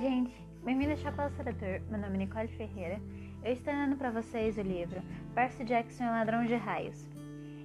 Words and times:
Oi, 0.00 0.08
gente. 0.08 0.42
Bem-vindo 0.64 0.92
ao 0.92 0.96
Chapéu 0.96 1.28
Seletor. 1.28 1.82
Meu 1.90 2.00
nome 2.00 2.14
é 2.14 2.18
Nicole 2.20 2.48
Ferreira. 2.48 2.98
Eu 3.44 3.52
estou 3.52 3.70
lendo 3.70 3.96
para 3.96 4.10
vocês 4.10 4.56
o 4.56 4.62
livro 4.62 5.02
Percy 5.34 5.62
Jackson 5.62 6.04
e 6.04 6.06
Ladrão 6.06 6.46
de 6.46 6.54
Raios. 6.54 7.06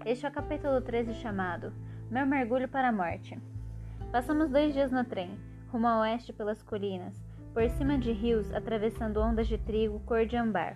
Este 0.05 0.26
é 0.26 0.30
o 0.30 0.34
capítulo 0.34 0.82
13 0.82 1.13
chamado 1.13 1.71
Meu 2.12 2.26
Mergulho 2.26 2.68
para 2.68 2.90
a 2.90 2.91
Morte. 2.91 3.40
Passamos 4.12 4.50
dois 4.50 4.73
dias 4.73 4.91
no 4.91 5.05
trem, 5.05 5.40
rumo 5.71 5.88
a 5.88 6.02
oeste 6.02 6.34
pelas 6.34 6.62
colinas, 6.62 7.16
por 7.54 7.70
cima 7.70 7.98
de 7.98 8.12
rios, 8.12 8.54
atravessando 8.54 9.22
ondas 9.22 9.48
de 9.48 9.58
trigo 9.58 10.02
cor 10.02 10.26
de 10.26 10.36
ambar. 10.36 10.76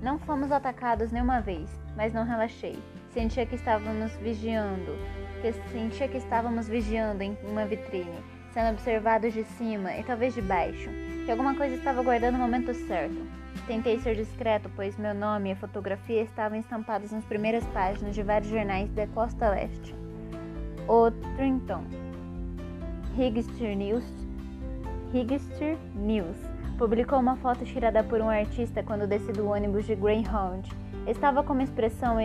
Não 0.00 0.18
fomos 0.20 0.50
atacados 0.50 1.12
nenhuma 1.12 1.42
vez, 1.42 1.68
mas 1.94 2.14
não 2.14 2.24
relaxei. 2.24 2.78
Sentia 3.10 3.44
que 3.44 3.56
estávamos 3.56 4.16
vigiando, 4.16 4.96
sentia 5.70 6.08
que 6.08 6.16
estávamos 6.16 6.66
vigiando 6.66 7.22
em 7.22 7.36
uma 7.44 7.66
vitrine 7.66 8.31
sendo 8.52 8.70
observados 8.70 9.32
de 9.32 9.44
cima 9.44 9.96
e 9.96 10.02
talvez 10.02 10.34
de 10.34 10.42
baixo, 10.42 10.90
que 11.24 11.30
alguma 11.30 11.54
coisa 11.54 11.74
estava 11.74 12.00
aguardando 12.00 12.36
o 12.36 12.40
momento 12.40 12.72
certo. 12.74 13.16
Tentei 13.66 13.98
ser 14.00 14.16
discreto, 14.16 14.70
pois 14.74 14.96
meu 14.96 15.14
nome 15.14 15.50
e 15.50 15.52
a 15.52 15.56
fotografia 15.56 16.22
estavam 16.22 16.58
estampados 16.58 17.12
nas 17.12 17.24
primeiras 17.24 17.64
páginas 17.66 18.14
de 18.14 18.22
vários 18.22 18.50
jornais 18.50 18.90
da 18.92 19.06
costa 19.08 19.50
leste. 19.50 19.94
O 20.88 21.10
Trinton, 21.36 21.84
Higster 23.16 23.76
News, 23.76 24.04
News 25.94 26.36
publicou 26.78 27.20
uma 27.20 27.36
foto 27.36 27.64
tirada 27.64 28.02
por 28.02 28.20
um 28.20 28.28
artista 28.28 28.82
quando 28.82 29.06
desci 29.06 29.32
do 29.32 29.46
ônibus 29.46 29.86
de 29.86 29.94
Greyhound. 29.94 30.68
Estava 31.06 31.42
com 31.42 31.52
uma 31.52 31.62
expressão 31.62 32.16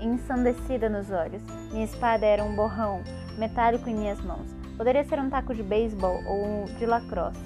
ensandecida 0.00 0.88
nos 0.88 1.10
olhos. 1.10 1.42
Minha 1.70 1.84
espada 1.84 2.24
era 2.24 2.42
um 2.42 2.56
borrão 2.56 3.02
metálico 3.38 3.88
em 3.88 3.94
minhas 3.94 4.20
mãos. 4.22 4.53
Poderia 4.76 5.04
ser 5.04 5.18
um 5.20 5.30
taco 5.30 5.54
de 5.54 5.62
beisebol 5.62 6.20
ou 6.26 6.64
de 6.78 6.86
lacrosse. 6.86 7.38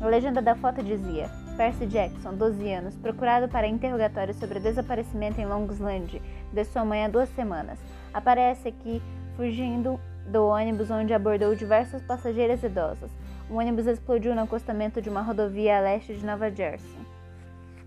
A 0.00 0.06
legenda 0.06 0.42
da 0.42 0.54
foto 0.54 0.82
dizia: 0.82 1.30
Percy 1.56 1.86
Jackson, 1.86 2.34
12 2.34 2.72
anos, 2.72 2.96
procurado 2.96 3.48
para 3.48 3.66
interrogatório 3.66 4.34
sobre 4.34 4.58
o 4.58 4.62
desaparecimento 4.62 5.40
em 5.40 5.46
Longsland 5.46 6.20
de 6.52 6.64
sua 6.64 6.84
mãe 6.84 7.04
há 7.04 7.08
duas 7.08 7.28
semanas. 7.30 7.78
Aparece 8.12 8.68
aqui 8.68 9.00
fugindo 9.36 9.98
do 10.26 10.46
ônibus 10.46 10.90
onde 10.90 11.14
abordou 11.14 11.54
diversas 11.54 12.02
passageiras 12.02 12.62
idosas. 12.62 13.10
O 13.48 13.56
ônibus 13.56 13.86
explodiu 13.86 14.34
no 14.34 14.42
acostamento 14.42 15.00
de 15.00 15.08
uma 15.08 15.22
rodovia 15.22 15.78
a 15.78 15.80
leste 15.80 16.14
de 16.14 16.24
Nova 16.24 16.50
Jersey. 16.50 16.98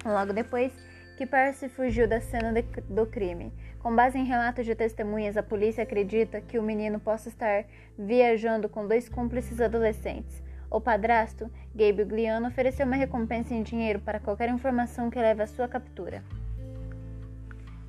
Logo 0.05 0.33
depois, 0.33 0.71
que 1.17 1.25
Percy 1.25 1.67
fugiu 1.67 2.07
da 2.07 2.21
cena 2.21 2.53
de, 2.53 2.61
do 2.89 3.05
crime. 3.05 3.51
Com 3.79 3.95
base 3.95 4.17
em 4.17 4.25
relatos 4.25 4.65
de 4.65 4.75
testemunhas, 4.75 5.37
a 5.37 5.43
polícia 5.43 5.83
acredita 5.83 6.41
que 6.41 6.57
o 6.57 6.63
menino 6.63 6.99
possa 6.99 7.29
estar 7.29 7.65
viajando 7.97 8.67
com 8.67 8.87
dois 8.87 9.07
cúmplices 9.07 9.61
adolescentes. 9.61 10.43
O 10.69 10.81
padrasto, 10.81 11.49
Gabe 11.73 12.03
Gliano, 12.03 12.47
ofereceu 12.47 12.85
uma 12.85 12.95
recompensa 12.95 13.53
em 13.53 13.63
dinheiro 13.63 13.99
para 13.99 14.19
qualquer 14.19 14.49
informação 14.49 15.09
que 15.09 15.19
leve 15.19 15.41
à 15.41 15.47
sua 15.47 15.67
captura. 15.67 16.23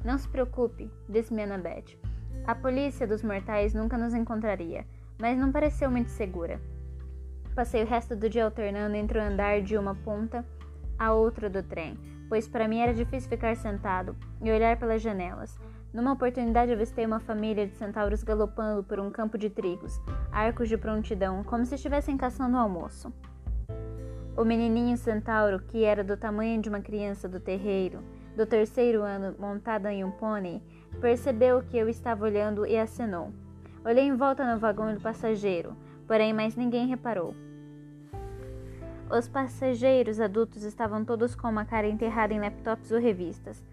Não 0.04 0.16
se 0.16 0.28
preocupe, 0.28 0.90
disse 1.08 1.38
Annabeth. 1.40 1.98
A 2.46 2.54
polícia 2.54 3.06
dos 3.06 3.22
mortais 3.22 3.74
nunca 3.74 3.98
nos 3.98 4.14
encontraria, 4.14 4.86
mas 5.18 5.36
não 5.36 5.50
pareceu 5.50 5.90
muito 5.90 6.10
segura. 6.10 6.60
Passei 7.54 7.82
o 7.82 7.86
resto 7.86 8.14
do 8.14 8.28
dia 8.28 8.44
alternando 8.44 8.94
entre 8.94 9.18
o 9.18 9.22
andar 9.22 9.60
de 9.60 9.76
uma 9.76 9.96
ponta 9.96 10.44
à 10.96 11.12
outra 11.12 11.50
do 11.50 11.62
trem, 11.62 11.98
pois 12.28 12.46
para 12.46 12.68
mim 12.68 12.78
era 12.78 12.94
difícil 12.94 13.28
ficar 13.28 13.56
sentado 13.56 14.16
e 14.40 14.50
olhar 14.50 14.78
pelas 14.78 15.02
janelas. 15.02 15.58
Numa 15.92 16.12
oportunidade 16.12 16.72
avistei 16.72 17.06
uma 17.06 17.18
família 17.18 17.66
de 17.66 17.74
centauros 17.74 18.22
galopando 18.22 18.84
por 18.84 19.00
um 19.00 19.10
campo 19.10 19.38
de 19.38 19.48
trigos, 19.48 19.98
arcos 20.30 20.68
de 20.68 20.76
prontidão, 20.76 21.42
como 21.42 21.64
se 21.64 21.76
estivessem 21.76 22.16
caçando 22.16 22.56
o 22.56 22.60
almoço. 22.60 23.12
O 24.36 24.44
menininho 24.44 24.96
centauro, 24.96 25.58
que 25.58 25.82
era 25.82 26.04
do 26.04 26.16
tamanho 26.16 26.60
de 26.60 26.68
uma 26.68 26.80
criança 26.80 27.26
do 27.26 27.40
terreiro, 27.40 28.00
do 28.36 28.46
terceiro 28.46 29.02
ano, 29.02 29.34
montada 29.38 29.92
em 29.92 30.04
um 30.04 30.10
pônei, 30.10 30.62
percebeu 31.00 31.62
que 31.62 31.76
eu 31.76 31.88
estava 31.88 32.24
olhando 32.24 32.66
e 32.66 32.76
acenou. 32.76 33.32
Olhei 33.84 34.04
em 34.04 34.14
volta 34.14 34.44
no 34.44 34.60
vagão 34.60 34.94
do 34.94 35.00
passageiro, 35.00 35.74
porém 36.06 36.32
mais 36.34 36.54
ninguém 36.54 36.86
reparou. 36.86 37.34
Os 39.10 39.26
passageiros 39.26 40.20
adultos 40.20 40.62
estavam 40.64 41.02
todos 41.02 41.34
com 41.34 41.48
uma 41.48 41.64
cara 41.64 41.88
enterrada 41.88 42.34
em 42.34 42.40
laptops 42.40 42.92
ou 42.92 43.00
revistas. 43.00 43.64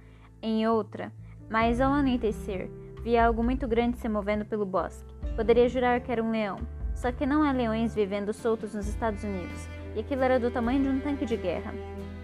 Em 0.42 0.66
outra, 0.66 1.12
mas 1.50 1.80
ao 1.80 1.92
anoitecer, 1.92 2.70
vi 3.04 3.18
algo 3.18 3.44
muito 3.44 3.68
grande 3.68 3.98
se 3.98 4.10
movendo 4.10 4.46
pelo 4.46 4.66
bosque. 4.66 5.14
Poderia 5.36 5.70
jurar 5.70 6.02
que 6.02 6.12
era 6.12 6.24
um 6.24 6.32
leão, 6.32 6.60
só 6.96 7.12
que 7.12 7.26
não 7.26 7.44
há 7.44 7.52
leões 7.52 7.94
vivendo 7.94 8.34
soltos 8.34 8.74
nos 8.74 8.88
Estados 8.88 9.24
Unidos, 9.24 9.68
e 9.96 10.00
aquilo 10.00 10.24
era 10.24 10.40
do 10.40 10.50
tamanho 10.50 10.84
de 10.84 10.90
um 10.90 11.00
tanque 11.00 11.26
de 11.26 11.38
guerra. 11.38 11.74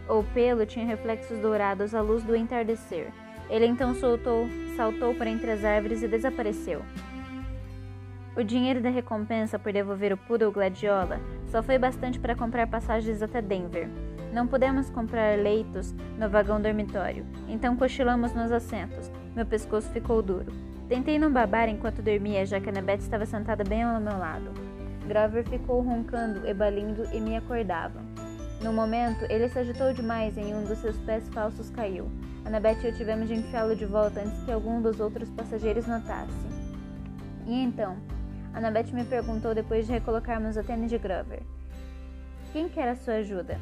O 0.10 0.24
pelo 0.34 0.66
tinha 0.66 0.86
reflexos 0.86 1.38
dourados 1.40 1.94
à 1.94 2.02
luz 2.02 2.24
do 2.24 2.36
entardecer. 2.36 3.12
Ele 3.50 3.66
então 3.66 3.94
soltou, 3.94 4.48
saltou 4.76 5.14
por 5.14 5.28
entre 5.28 5.52
as 5.52 5.64
árvores 5.64 6.02
e 6.02 6.08
desapareceu. 6.08 6.82
O 8.36 8.44
dinheiro 8.44 8.82
da 8.82 8.90
recompensa 8.90 9.60
por 9.60 9.74
devolver 9.74 10.14
o 10.14 10.18
poodle 10.18 10.52
gladiola 10.52 11.20
só 11.48 11.62
foi 11.62 11.78
bastante 11.78 12.18
para 12.18 12.36
comprar 12.36 12.66
passagens 12.66 13.22
até 13.22 13.42
Denver. 13.42 13.90
Não 14.32 14.48
pudemos 14.48 14.90
comprar 14.90 15.38
leitos 15.38 15.94
no 16.18 16.30
vagão 16.30 16.62
dormitório, 16.62 17.26
então 17.50 17.76
cochilamos 17.76 18.34
nos 18.34 18.52
assentos. 18.52 19.12
Meu 19.36 19.46
pescoço 19.46 19.90
ficou 19.90 20.22
duro. 20.22 20.54
Tentei 20.88 21.20
não 21.20 21.32
babar 21.32 21.68
enquanto 21.68 22.02
dormia, 22.02 22.46
já 22.46 22.60
que 22.60 22.70
Annabeth 22.70 23.00
estava 23.00 23.26
sentada 23.26 23.64
bem 23.64 23.84
ao 23.84 24.00
meu 24.00 24.18
lado. 24.18 24.52
Grover 25.06 25.44
ficou 25.48 25.82
roncando 25.82 26.48
e 26.48 26.54
balindo 26.54 27.04
e 27.14 27.20
me 27.20 27.36
acordava. 27.36 28.02
No 28.62 28.72
momento, 28.72 29.26
ele 29.30 29.50
se 29.50 29.60
agitou 29.60 29.94
demais 29.94 30.38
e 30.38 30.42
um 30.42 30.64
dos 30.64 30.78
seus 30.78 30.98
pés 31.00 31.28
falsos 31.30 31.70
caiu. 31.70 32.10
Annabeth 32.46 32.84
e 32.84 32.88
eu 32.88 32.96
tivemos 32.96 33.28
de 33.28 33.36
enfiá-lo 33.36 33.76
de 33.76 33.86
volta 33.86 34.22
antes 34.22 34.44
que 34.44 34.52
algum 34.52 34.82
dos 34.82 35.00
outros 35.00 35.30
passageiros 35.30 35.88
notasse. 35.88 36.32
E 37.48 37.64
então, 37.64 37.98
Annabeth 38.54 38.94
me 38.94 39.04
perguntou 39.04 39.54
depois 39.54 39.88
de 39.88 39.94
recolocarmos 39.94 40.56
o 40.56 40.64
tênis 40.64 40.90
de 40.90 40.98
Grover. 40.98 41.42
Quem 42.54 42.70
quer 42.70 42.90
a 42.90 42.96
sua 42.96 43.16
ajuda? 43.16 43.58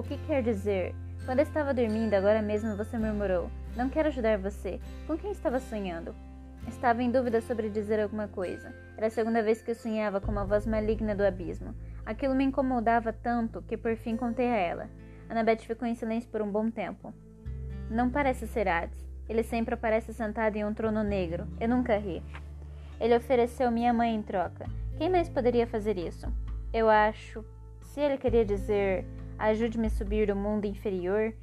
O 0.00 0.02
que 0.02 0.16
quer 0.26 0.42
dizer? 0.42 0.94
Quando 1.26 1.40
estava 1.40 1.74
dormindo, 1.74 2.14
agora 2.14 2.40
mesmo 2.40 2.74
você 2.74 2.96
murmurou: 2.96 3.50
Não 3.76 3.90
quero 3.90 4.08
ajudar 4.08 4.38
você. 4.38 4.80
Com 5.06 5.14
quem 5.14 5.30
estava 5.30 5.60
sonhando? 5.60 6.14
Estava 6.66 7.02
em 7.02 7.10
dúvida 7.10 7.42
sobre 7.42 7.68
dizer 7.68 8.00
alguma 8.00 8.26
coisa. 8.26 8.74
Era 8.96 9.08
a 9.08 9.10
segunda 9.10 9.42
vez 9.42 9.60
que 9.60 9.72
eu 9.72 9.74
sonhava 9.74 10.18
com 10.18 10.32
uma 10.32 10.46
voz 10.46 10.66
maligna 10.66 11.14
do 11.14 11.22
abismo. 11.22 11.74
Aquilo 12.06 12.34
me 12.34 12.44
incomodava 12.44 13.12
tanto 13.12 13.60
que 13.60 13.76
por 13.76 13.94
fim 13.94 14.16
contei 14.16 14.46
a 14.46 14.56
ela. 14.56 14.90
Annabeth 15.28 15.66
ficou 15.66 15.86
em 15.86 15.94
silêncio 15.94 16.30
por 16.30 16.40
um 16.40 16.50
bom 16.50 16.70
tempo. 16.70 17.12
Não 17.90 18.08
parece 18.08 18.46
ser 18.46 18.68
Hades. 18.68 19.06
Ele 19.28 19.42
sempre 19.42 19.74
aparece 19.74 20.14
sentado 20.14 20.56
em 20.56 20.64
um 20.64 20.72
trono 20.72 21.02
negro. 21.02 21.46
Eu 21.60 21.68
nunca 21.68 21.98
ri. 21.98 22.22
Ele 22.98 23.14
ofereceu 23.14 23.70
minha 23.70 23.92
mãe 23.92 24.14
em 24.14 24.22
troca. 24.22 24.64
Quem 24.96 25.10
mais 25.10 25.28
poderia 25.28 25.66
fazer 25.66 25.98
isso? 25.98 26.26
Eu 26.72 26.88
acho. 26.88 27.44
Se 27.82 28.00
ele 28.00 28.16
queria 28.16 28.46
dizer 28.46 29.04
ajude-me 29.48 29.86
a 29.86 29.90
subir 29.90 30.26
do 30.26 30.36
mundo 30.36 30.66
inferior, 30.66 31.34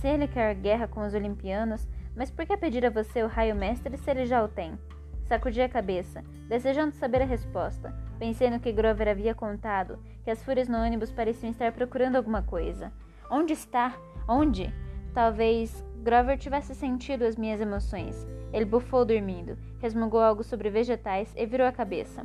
se 0.00 0.08
ele 0.08 0.28
quer 0.28 0.54
guerra 0.54 0.86
com 0.86 1.04
os 1.04 1.14
olimpianos, 1.14 1.88
mas 2.14 2.30
por 2.30 2.46
que 2.46 2.56
pedir 2.56 2.84
a 2.84 2.90
você 2.90 3.22
o 3.22 3.28
raio 3.28 3.54
mestre 3.54 3.96
se 3.96 4.10
ele 4.10 4.26
já 4.26 4.42
o 4.42 4.48
tem? 4.48 4.78
Sacudi 5.24 5.60
a 5.60 5.68
cabeça, 5.68 6.22
desejando 6.48 6.94
saber 6.94 7.22
a 7.22 7.26
resposta. 7.26 7.94
Pensei 8.18 8.48
no 8.48 8.60
que 8.60 8.72
Grover 8.72 9.08
havia 9.08 9.34
contado, 9.34 9.98
que 10.22 10.30
as 10.30 10.42
fúrias 10.42 10.68
no 10.68 10.78
ônibus 10.78 11.10
pareciam 11.10 11.50
estar 11.50 11.72
procurando 11.72 12.16
alguma 12.16 12.42
coisa. 12.42 12.92
Onde 13.30 13.52
está? 13.52 13.94
Onde? 14.28 14.72
Talvez 15.12 15.84
Grover 16.02 16.38
tivesse 16.38 16.74
sentido 16.74 17.24
as 17.24 17.36
minhas 17.36 17.60
emoções. 17.60 18.26
Ele 18.52 18.64
bufou 18.64 19.04
dormindo, 19.04 19.58
resmungou 19.80 20.20
algo 20.20 20.44
sobre 20.44 20.70
vegetais 20.70 21.32
e 21.36 21.44
virou 21.44 21.66
a 21.66 21.72
cabeça. 21.72 22.24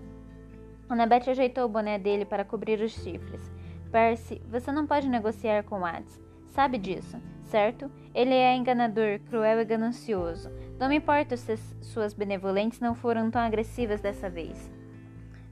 Annabeth 0.87 1.29
ajeitou 1.29 1.65
o 1.65 1.69
boné 1.69 1.97
dele 1.97 2.25
para 2.25 2.45
cobrir 2.45 2.79
os 2.81 2.91
chifres. 2.91 3.49
Percy, 3.91 4.41
você 4.49 4.71
não 4.71 4.87
pode 4.87 5.09
negociar 5.09 5.63
com 5.63 5.85
Hades. 5.85 6.19
Sabe 6.47 6.77
disso, 6.77 7.17
certo? 7.43 7.91
Ele 8.13 8.33
é 8.33 8.55
enganador, 8.55 9.19
cruel 9.29 9.59
e 9.59 9.65
ganancioso. 9.65 10.49
Não 10.79 10.89
me 10.89 10.95
importa 10.95 11.35
se 11.35 11.57
suas 11.81 12.13
benevolentes 12.13 12.79
não 12.79 12.95
foram 12.95 13.29
tão 13.29 13.41
agressivas 13.41 14.01
dessa 14.01 14.29
vez. 14.29 14.71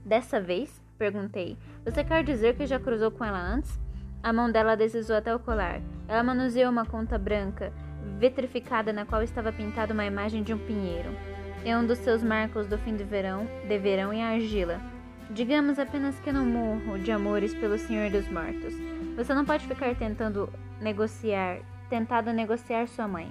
Dessa 0.04 0.40
vez? 0.40 0.82
Perguntei. 0.98 1.56
Você 1.84 2.02
quer 2.02 2.24
dizer 2.24 2.56
que 2.56 2.66
já 2.66 2.78
cruzou 2.78 3.10
com 3.10 3.24
ela 3.24 3.38
antes? 3.38 3.78
A 4.22 4.32
mão 4.32 4.50
dela 4.50 4.76
deslizou 4.76 5.16
até 5.16 5.34
o 5.34 5.38
colar. 5.38 5.80
Ela 6.08 6.22
manuseou 6.22 6.70
uma 6.70 6.84
conta 6.84 7.18
branca, 7.18 7.72
vitrificada 8.18 8.92
na 8.92 9.06
qual 9.06 9.22
estava 9.22 9.52
pintada 9.52 9.94
uma 9.94 10.04
imagem 10.04 10.42
de 10.42 10.52
um 10.52 10.58
pinheiro. 10.58 11.10
É 11.64 11.76
um 11.76 11.86
dos 11.86 11.98
seus 11.98 12.22
marcos 12.22 12.66
do 12.66 12.78
fim 12.78 12.96
de 12.96 13.04
verão, 13.04 13.46
de 13.66 13.78
verão 13.78 14.12
em 14.12 14.22
argila. 14.22 14.80
Digamos 15.32 15.78
apenas 15.78 16.18
que 16.18 16.32
não 16.32 16.44
morro 16.44 16.98
de 16.98 17.12
amores 17.12 17.54
pelo 17.54 17.78
Senhor 17.78 18.10
dos 18.10 18.28
Mortos. 18.28 18.74
Você 19.16 19.32
não 19.32 19.44
pode 19.44 19.64
ficar 19.64 19.94
tentando 19.94 20.52
negociar, 20.80 21.60
tentado 21.88 22.32
negociar 22.32 22.88
sua 22.88 23.06
mãe. 23.06 23.30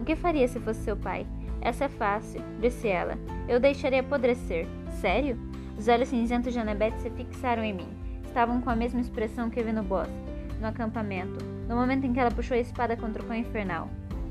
O 0.00 0.04
que 0.06 0.16
faria 0.16 0.48
se 0.48 0.58
fosse 0.58 0.80
seu 0.80 0.96
pai? 0.96 1.26
Essa 1.60 1.84
é 1.84 1.88
fácil, 1.88 2.40
disse 2.62 2.88
ela. 2.88 3.18
Eu 3.46 3.60
deixaria 3.60 4.00
apodrecer. 4.00 4.66
Sério? 5.02 5.38
Os 5.76 5.86
olhos 5.86 6.08
cinzentos 6.08 6.50
de 6.50 6.58
Annabeth 6.58 6.98
se 7.00 7.10
fixaram 7.10 7.62
em 7.62 7.74
mim. 7.74 7.88
estavam 8.24 8.62
com 8.62 8.70
a 8.70 8.76
mesma 8.76 9.00
expressão 9.00 9.50
que 9.50 9.62
vi 9.62 9.70
no 9.70 9.82
bosque, 9.82 10.14
no 10.60 10.66
acampamento, 10.66 11.44
no 11.68 11.76
momento 11.76 12.06
em 12.06 12.14
que 12.14 12.20
ela 12.20 12.30
puxou 12.30 12.56
a 12.56 12.60
espada 12.60 12.96
contra 12.96 13.22
o 13.22 13.26
cão 13.26 13.36
infernal. 13.36 13.90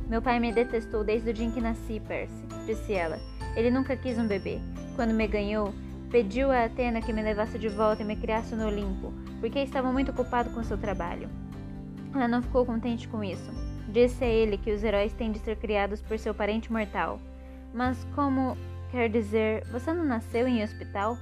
Meu 0.09 0.21
pai 0.21 0.39
me 0.39 0.51
detestou 0.51 1.03
desde 1.03 1.29
o 1.29 1.33
dia 1.33 1.45
em 1.45 1.51
que 1.51 1.61
nasci, 1.61 2.01
Percy, 2.07 2.43
disse 2.65 2.93
ela. 2.93 3.19
Ele 3.55 3.69
nunca 3.69 3.95
quis 3.95 4.17
um 4.17 4.27
bebê. 4.27 4.59
Quando 4.95 5.13
me 5.13 5.27
ganhou, 5.27 5.73
pediu 6.13 6.51
a 6.51 6.65
Atena 6.65 7.01
que 7.01 7.11
me 7.11 7.23
levasse 7.23 7.57
de 7.57 7.67
volta 7.67 8.03
e 8.03 8.05
me 8.05 8.15
criasse 8.15 8.53
no 8.53 8.67
Olimpo, 8.67 9.11
porque 9.39 9.57
estava 9.57 9.91
muito 9.91 10.11
ocupado 10.11 10.51
com 10.51 10.63
seu 10.63 10.77
trabalho. 10.77 11.27
Ela 12.13 12.27
não 12.27 12.39
ficou 12.39 12.63
contente 12.63 13.07
com 13.07 13.23
isso. 13.23 13.51
Disse 13.89 14.23
a 14.23 14.27
ele 14.27 14.59
que 14.59 14.71
os 14.71 14.83
heróis 14.83 15.11
têm 15.13 15.31
de 15.31 15.39
ser 15.39 15.55
criados 15.55 16.03
por 16.03 16.19
seu 16.19 16.31
parente 16.31 16.71
mortal. 16.71 17.19
Mas 17.73 18.05
como 18.13 18.55
quer 18.91 19.09
dizer, 19.09 19.65
você 19.71 19.91
não 19.91 20.05
nasceu 20.05 20.47
em 20.47 20.61
hospital? 20.61 21.17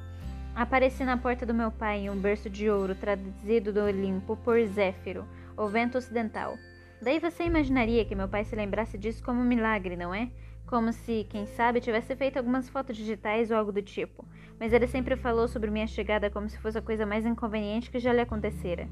Apareci 0.53 1.05
na 1.05 1.15
porta 1.15 1.45
do 1.45 1.53
meu 1.53 1.71
pai 1.71 1.99
em 1.99 2.09
um 2.09 2.19
berço 2.19 2.49
de 2.49 2.69
ouro 2.69 2.93
trazido 2.93 3.71
do 3.71 3.85
Olimpo 3.85 4.35
por 4.43 4.61
Zéfiro, 4.65 5.23
o 5.55 5.69
vento 5.69 5.97
ocidental. 5.97 6.57
Daí 7.01 7.17
você 7.17 7.45
imaginaria 7.45 8.03
que 8.03 8.13
meu 8.13 8.27
pai 8.27 8.43
se 8.43 8.57
lembrasse 8.57 8.97
disso 8.97 9.23
como 9.23 9.39
um 9.39 9.45
milagre, 9.45 9.95
não 9.95 10.13
é? 10.13 10.29
Como 10.71 10.93
se, 10.93 11.27
quem 11.29 11.45
sabe, 11.47 11.81
tivesse 11.81 12.15
feito 12.15 12.37
algumas 12.37 12.69
fotos 12.69 12.95
digitais 12.95 13.51
ou 13.51 13.57
algo 13.57 13.73
do 13.73 13.81
tipo. 13.81 14.25
Mas 14.57 14.71
ele 14.71 14.87
sempre 14.87 15.17
falou 15.17 15.45
sobre 15.45 15.69
minha 15.69 15.85
chegada 15.85 16.29
como 16.29 16.47
se 16.47 16.57
fosse 16.59 16.77
a 16.77 16.81
coisa 16.81 17.05
mais 17.05 17.25
inconveniente 17.25 17.91
que 17.91 17.99
já 17.99 18.13
lhe 18.13 18.21
acontecera. 18.21 18.87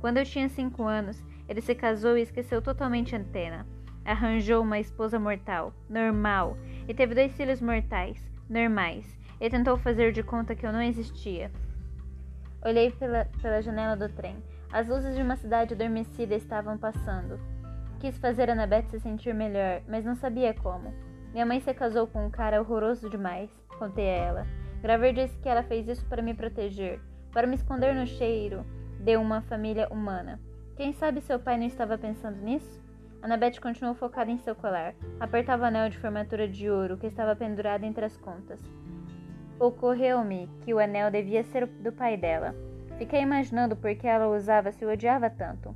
Quando 0.00 0.18
eu 0.18 0.24
tinha 0.24 0.48
cinco 0.48 0.84
anos, 0.84 1.20
ele 1.48 1.60
se 1.60 1.74
casou 1.74 2.16
e 2.16 2.22
esqueceu 2.22 2.62
totalmente 2.62 3.16
a 3.16 3.18
antena. 3.18 3.66
Arranjou 4.04 4.62
uma 4.62 4.78
esposa 4.78 5.18
mortal, 5.18 5.74
normal, 5.90 6.56
e 6.86 6.94
teve 6.94 7.16
dois 7.16 7.36
filhos 7.36 7.60
mortais, 7.60 8.30
normais 8.48 9.18
e 9.40 9.50
tentou 9.50 9.76
fazer 9.76 10.12
de 10.12 10.22
conta 10.22 10.54
que 10.54 10.64
eu 10.64 10.72
não 10.72 10.82
existia. 10.82 11.50
Olhei 12.64 12.92
pela, 12.92 13.24
pela 13.42 13.60
janela 13.60 13.96
do 13.96 14.08
trem. 14.08 14.36
As 14.72 14.86
luzes 14.86 15.16
de 15.16 15.22
uma 15.22 15.34
cidade 15.34 15.74
adormecida 15.74 16.36
estavam 16.36 16.78
passando. 16.78 17.40
Quis 17.98 18.16
fazer 18.18 18.48
Annabeth 18.48 18.86
se 18.88 19.00
sentir 19.00 19.34
melhor, 19.34 19.82
mas 19.88 20.04
não 20.04 20.14
sabia 20.14 20.54
como. 20.54 20.94
Minha 21.34 21.44
mãe 21.44 21.58
se 21.58 21.74
casou 21.74 22.06
com 22.06 22.24
um 22.24 22.30
cara 22.30 22.60
horroroso 22.60 23.10
demais, 23.10 23.50
contei 23.76 24.08
a 24.08 24.16
ela. 24.16 24.46
Graver 24.80 25.12
disse 25.12 25.36
que 25.38 25.48
ela 25.48 25.64
fez 25.64 25.88
isso 25.88 26.06
para 26.06 26.22
me 26.22 26.32
proteger, 26.32 27.00
para 27.32 27.44
me 27.44 27.56
esconder 27.56 27.92
no 27.92 28.06
cheiro 28.06 28.64
de 29.00 29.16
uma 29.16 29.42
família 29.42 29.88
humana. 29.90 30.38
Quem 30.76 30.92
sabe 30.92 31.20
seu 31.20 31.40
pai 31.40 31.58
não 31.58 31.66
estava 31.66 31.98
pensando 31.98 32.40
nisso? 32.40 32.80
Annabeth 33.20 33.58
continuou 33.60 33.96
focada 33.96 34.30
em 34.30 34.38
seu 34.38 34.54
colar. 34.54 34.94
Apertava 35.18 35.64
o 35.64 35.66
anel 35.66 35.90
de 35.90 35.98
formatura 35.98 36.46
de 36.46 36.70
ouro 36.70 36.96
que 36.96 37.08
estava 37.08 37.34
pendurado 37.34 37.82
entre 37.82 38.04
as 38.04 38.16
contas. 38.16 38.60
Ocorreu-me 39.58 40.48
que 40.60 40.72
o 40.72 40.78
anel 40.78 41.10
devia 41.10 41.42
ser 41.42 41.66
do 41.66 41.90
pai 41.90 42.16
dela. 42.16 42.54
Fiquei 42.96 43.20
imaginando 43.20 43.74
por 43.74 43.92
que 43.96 44.06
ela 44.06 44.28
o 44.28 44.36
usava 44.36 44.70
se 44.70 44.84
o 44.84 44.88
odiava 44.88 45.28
tanto. 45.28 45.74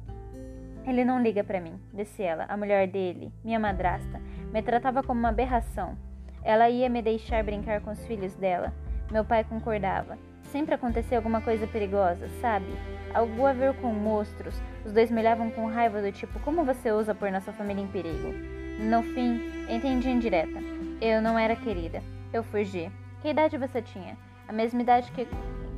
Ele 0.86 1.04
não 1.04 1.20
liga 1.20 1.42
para 1.42 1.60
mim, 1.60 1.78
disse 1.92 2.22
ela. 2.22 2.46
A 2.48 2.56
mulher 2.56 2.86
dele, 2.86 3.32
minha 3.44 3.58
madrasta, 3.58 4.20
me 4.52 4.62
tratava 4.62 5.02
como 5.02 5.20
uma 5.20 5.28
aberração. 5.28 5.96
Ela 6.42 6.68
ia 6.70 6.88
me 6.88 7.02
deixar 7.02 7.42
brincar 7.44 7.80
com 7.80 7.90
os 7.90 8.04
filhos 8.06 8.34
dela. 8.34 8.72
Meu 9.10 9.24
pai 9.24 9.44
concordava. 9.44 10.18
Sempre 10.44 10.74
acontecia 10.74 11.18
alguma 11.18 11.40
coisa 11.40 11.66
perigosa, 11.66 12.28
sabe? 12.40 12.66
Algo 13.12 13.44
a 13.44 13.52
ver 13.52 13.74
com 13.74 13.92
monstros. 13.92 14.60
Os 14.84 14.92
dois 14.92 15.10
me 15.10 15.20
olhavam 15.20 15.50
com 15.50 15.66
raiva 15.66 16.00
do 16.00 16.10
tipo: 16.10 16.40
Como 16.40 16.64
você 16.64 16.90
usa 16.90 17.14
pôr 17.14 17.30
nossa 17.30 17.52
família 17.52 17.82
em 17.82 17.86
perigo? 17.86 18.32
No 18.80 19.02
fim, 19.02 19.42
entendi 19.68 20.08
em 20.08 20.18
direta. 20.18 20.58
Eu 21.00 21.20
não 21.20 21.38
era 21.38 21.54
querida. 21.54 22.02
Eu 22.32 22.42
fugi. 22.42 22.90
Que 23.20 23.28
idade 23.28 23.58
você 23.58 23.82
tinha? 23.82 24.16
A 24.46 24.52
mesma 24.52 24.80
idade 24.80 25.10
que, 25.12 25.26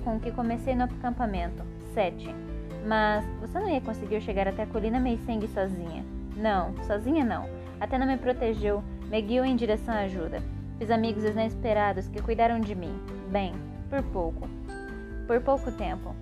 com 0.04 0.20
que 0.20 0.30
comecei 0.30 0.74
no 0.74 0.84
acampamento, 0.84 1.64
sete. 1.94 2.32
Mas 2.86 3.24
você 3.40 3.58
não 3.58 3.68
ia 3.68 3.80
conseguir 3.80 4.20
chegar 4.20 4.46
até 4.46 4.62
a 4.62 4.66
colina 4.66 5.00
Meiseng 5.00 5.46
sozinha. 5.48 6.04
Não, 6.36 6.74
sozinha 6.84 7.24
não. 7.24 7.48
Até 7.80 7.98
não 7.98 8.06
me 8.06 8.16
protegeu, 8.16 8.84
me 9.08 9.20
guiou 9.22 9.44
em 9.44 9.56
direção 9.56 9.94
à 9.94 10.00
ajuda. 10.00 10.42
Fiz 10.78 10.90
amigos 10.90 11.24
inesperados 11.24 12.08
que 12.08 12.22
cuidaram 12.22 12.60
de 12.60 12.74
mim. 12.74 12.94
Bem, 13.30 13.54
por 13.88 14.02
pouco. 14.02 14.48
Por 15.26 15.40
pouco 15.40 15.72
tempo. 15.72 16.14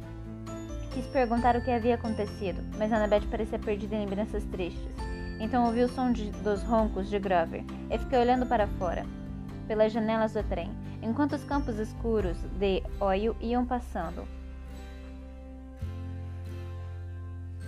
Quis 0.92 1.06
perguntar 1.06 1.56
o 1.56 1.60
que 1.60 1.70
havia 1.70 1.96
acontecido, 1.96 2.62
mas 2.78 2.92
Annabeth 2.92 3.26
parecia 3.30 3.58
perdida 3.58 3.96
em 3.96 4.00
lembranças 4.00 4.44
tristes. 4.44 4.96
Então 5.40 5.66
ouvi 5.66 5.82
o 5.82 5.88
som 5.88 6.12
de, 6.12 6.30
dos 6.42 6.62
roncos 6.62 7.10
de 7.10 7.18
Grover 7.18 7.64
e 7.90 7.98
fiquei 7.98 8.18
olhando 8.18 8.46
para 8.46 8.66
fora, 8.66 9.04
pelas 9.66 9.92
janelas 9.92 10.32
do 10.32 10.42
trem 10.42 10.70
enquanto 11.02 11.34
os 11.34 11.44
campos 11.44 11.78
escuros 11.78 12.36
de 12.58 12.82
Oil 13.00 13.36
iam 13.40 13.64
passando. 13.64 14.26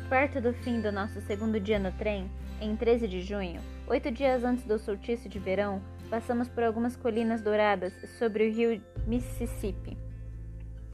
Perto 0.08 0.40
do 0.40 0.52
fim 0.52 0.81
do 0.81 0.90
nosso 0.90 1.20
segundo 1.20 1.60
dia 1.60 1.78
no 1.78 1.92
trem, 1.92 2.28
em 2.60 2.75
13 2.75 3.06
de 3.06 3.22
junho, 3.22 3.60
oito 3.90 4.08
dias 4.08 4.44
antes 4.44 4.64
do 4.64 4.78
solstício 4.78 5.28
de 5.28 5.40
verão, 5.40 5.82
passamos 6.08 6.48
por 6.48 6.62
algumas 6.62 6.94
colinas 6.94 7.42
douradas 7.42 7.92
sobre 8.20 8.46
o 8.46 8.52
rio 8.52 8.81
Mississippi. 9.04 9.98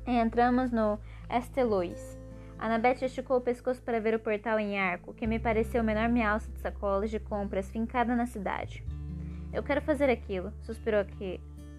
Entramos 0.07 0.73
no 0.73 0.99
Estelois. 1.29 2.19
Annabeth 2.59 3.03
esticou 3.03 3.37
o 3.37 3.41
pescoço 3.43 3.83
para 3.83 4.01
ver 4.01 4.15
o 4.15 4.19
portal 4.19 4.59
em 4.59 4.79
arco, 4.79 5.13
que 5.13 5.27
me 5.27 5.39
pareceu 5.39 5.83
uma 5.83 5.93
enorme 5.93 6.23
alça 6.23 6.51
de 6.51 6.59
sacolas 6.59 7.11
de 7.11 7.21
compras 7.21 7.71
fincada 7.71 8.17
na 8.17 8.25
cidade. 8.25 8.83
Eu 9.53 9.63
quero 9.63 9.83
fazer 9.83 10.09
aquilo, 10.09 10.51
suspirou 10.63 11.05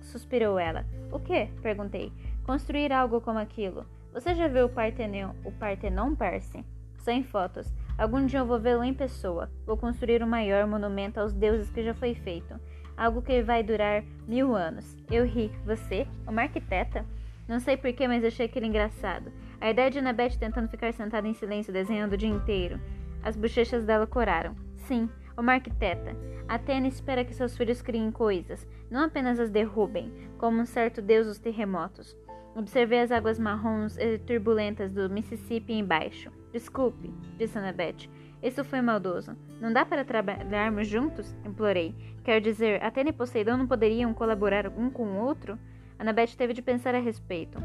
suspirou 0.02 0.60
ela. 0.60 0.86
O 1.12 1.20
que? 1.20 1.48
perguntei. 1.64 2.14
Construir 2.46 2.94
algo 2.94 3.20
como 3.22 3.40
aquilo. 3.40 3.88
Você 4.14 4.36
já 4.36 4.48
viu 4.48 4.66
o 4.66 4.70
Partenon, 4.70 5.34
o 5.44 5.52
Partenon, 5.52 6.14
Percy? 6.16 6.64
Sem 7.00 7.24
fotos. 7.24 7.74
Algum 7.98 8.28
dia 8.28 8.40
eu 8.40 8.46
vou 8.46 8.60
vê-lo 8.60 8.84
em 8.84 8.94
pessoa. 8.94 9.50
Vou 9.66 9.76
construir 9.76 10.22
o 10.22 10.28
maior 10.28 10.68
monumento 10.68 11.20
aos 11.20 11.34
deuses 11.34 11.72
que 11.72 11.82
já 11.82 11.96
foi 11.96 12.14
feito. 12.14 12.54
Algo 12.96 13.24
que 13.24 13.42
vai 13.42 13.64
durar 13.64 14.04
mil 14.28 14.56
anos. 14.56 14.96
Eu 15.10 15.26
ri. 15.26 15.52
Você? 15.66 16.06
Uma 16.28 16.44
arquiteta? 16.44 17.04
Não 17.48 17.60
sei 17.60 17.76
porquê, 17.76 18.08
mas 18.08 18.24
achei 18.24 18.46
aquilo 18.46 18.68
engraçado. 18.68 19.32
A 19.60 19.72
ideia 19.72 19.90
de 19.90 19.98
Annabeth 19.98 20.38
tentando 20.38 20.70
ficar 20.70 20.94
sentada 20.94 21.28
em 21.28 21.34
silêncio 21.34 21.74
desenhando 21.74 22.14
o 22.14 22.18
dia 22.18 22.30
inteiro. 22.30 22.80
As 23.24 23.36
bochechas 23.36 23.84
dela 23.84 24.06
coraram. 24.06 24.56
Sim, 24.76 25.10
uma 25.36 25.54
arquiteta. 25.54 26.16
Atena 26.48 26.88
espera 26.88 27.26
que 27.26 27.34
seus 27.34 27.58
filhos 27.58 27.82
criem 27.82 28.12
coisas, 28.12 28.68
não 28.92 29.06
apenas 29.06 29.40
as 29.40 29.50
derrubem, 29.50 30.14
como 30.38 30.62
um 30.62 30.66
certo 30.66 31.02
deus 31.02 31.26
dos 31.26 31.40
terremotos. 31.40 32.16
Observei 32.56 33.02
as 33.02 33.12
águas 33.12 33.40
marrons 33.40 33.98
e 33.98 34.20
turbulentas 34.20 34.92
do 34.94 35.10
Mississippi 35.10 35.74
embaixo. 35.74 36.32
Desculpe, 36.52 37.14
disse 37.38 37.58
Annabeth. 37.58 38.10
Isso 38.42 38.64
foi 38.64 38.82
maldoso. 38.82 39.36
Não 39.60 39.74
dá 39.74 39.86
para 39.86 40.06
trabalharmos 40.06 40.88
juntos? 40.88 41.36
implorei. 41.46 41.96
Quer 42.24 42.40
dizer, 42.40 42.84
Atena 42.84 43.10
e 43.10 43.14
Poseidon 43.14 43.58
não 43.58 43.68
poderiam 43.68 44.14
colaborar 44.14 44.68
um 44.68 44.90
com 44.90 45.04
o 45.04 45.18
outro? 45.18 45.58
Annabeth 45.98 46.36
teve 46.38 46.54
de 46.54 46.62
pensar 46.62 46.94
a 46.94 47.00
respeito. 47.00 47.58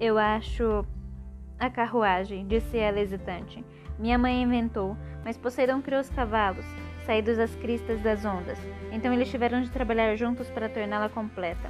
Eu 0.00 0.18
acho. 0.18 0.84
A 1.58 1.68
carruagem, 1.68 2.46
disse 2.46 2.78
ela 2.78 3.00
hesitante. 3.00 3.64
Minha 3.98 4.16
mãe 4.16 4.42
inventou, 4.42 4.96
mas 5.24 5.36
Poseidon 5.36 5.82
criou 5.82 6.00
os 6.00 6.08
cavalos, 6.08 6.64
saídos 7.04 7.36
das 7.36 7.54
cristas 7.56 8.00
das 8.00 8.24
ondas. 8.24 8.58
Então 8.92 9.12
eles 9.12 9.28
tiveram 9.28 9.60
de 9.60 9.70
trabalhar 9.70 10.14
juntos 10.14 10.48
para 10.50 10.68
torná-la 10.68 11.08
completa. 11.08 11.68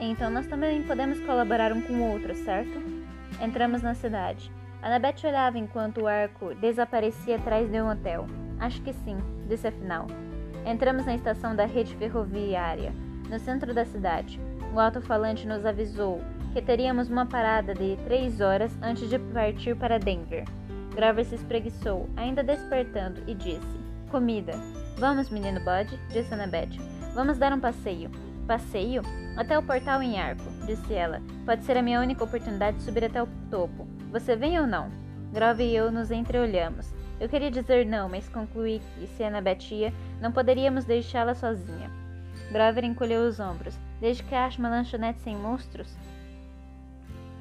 Então 0.00 0.28
nós 0.28 0.48
também 0.48 0.82
podemos 0.82 1.20
colaborar 1.20 1.72
um 1.72 1.80
com 1.82 1.92
o 1.92 2.12
outro, 2.12 2.34
certo? 2.34 3.01
Entramos 3.40 3.82
na 3.82 3.94
cidade. 3.94 4.50
Annabeth 4.82 5.24
olhava 5.24 5.58
enquanto 5.58 6.02
o 6.02 6.06
arco 6.06 6.54
desaparecia 6.56 7.36
atrás 7.36 7.70
de 7.70 7.80
um 7.80 7.88
hotel. 7.88 8.26
Acho 8.58 8.82
que 8.82 8.92
sim, 8.92 9.16
disse 9.48 9.68
afinal. 9.68 10.06
Entramos 10.64 11.06
na 11.06 11.14
estação 11.14 11.54
da 11.54 11.64
rede 11.64 11.94
ferroviária, 11.96 12.92
no 13.28 13.38
centro 13.38 13.72
da 13.74 13.84
cidade. 13.84 14.40
O 14.74 14.80
alto-falante 14.80 15.46
nos 15.46 15.66
avisou 15.66 16.20
que 16.52 16.62
teríamos 16.62 17.08
uma 17.08 17.26
parada 17.26 17.74
de 17.74 17.96
três 18.04 18.40
horas 18.40 18.76
antes 18.82 19.08
de 19.08 19.18
partir 19.18 19.76
para 19.76 19.98
Denver. 19.98 20.44
Grover 20.94 21.24
se 21.24 21.34
espreguiçou, 21.34 22.08
ainda 22.16 22.42
despertando, 22.42 23.22
e 23.26 23.34
disse: 23.34 23.80
Comida. 24.10 24.52
Vamos, 24.98 25.30
menino 25.30 25.60
Bud, 25.60 25.98
disse 26.10 26.34
Annabeth. 26.34 26.78
Vamos 27.14 27.38
dar 27.38 27.52
um 27.52 27.60
passeio. 27.60 28.10
Passeio? 28.46 29.02
Até 29.36 29.58
o 29.58 29.62
portal 29.62 30.02
em 30.02 30.20
arco, 30.20 30.44
disse 30.66 30.94
ela. 30.94 31.20
Pode 31.44 31.64
ser 31.64 31.76
a 31.76 31.82
minha 31.82 32.00
única 32.00 32.24
oportunidade 32.24 32.78
de 32.78 32.82
subir 32.82 33.04
até 33.04 33.22
o 33.22 33.28
topo. 33.50 33.86
Você 34.10 34.36
vem 34.36 34.58
ou 34.58 34.66
não? 34.66 34.90
Grover 35.32 35.66
e 35.66 35.74
eu 35.76 35.90
nos 35.90 36.10
entreolhamos. 36.10 36.92
Eu 37.20 37.28
queria 37.28 37.50
dizer 37.50 37.86
não, 37.86 38.08
mas 38.08 38.28
concluí 38.28 38.80
que, 38.94 39.06
se 39.06 39.22
Annabeth 39.22 39.70
ia, 39.70 39.92
não 40.20 40.32
poderíamos 40.32 40.84
deixá-la 40.84 41.34
sozinha. 41.34 41.90
Grover 42.50 42.84
encolheu 42.84 43.26
os 43.26 43.38
ombros. 43.38 43.78
Desde 44.00 44.22
que 44.22 44.34
ache 44.34 44.58
uma 44.58 44.68
lanchonete 44.68 45.20
sem 45.20 45.36
monstros, 45.36 45.96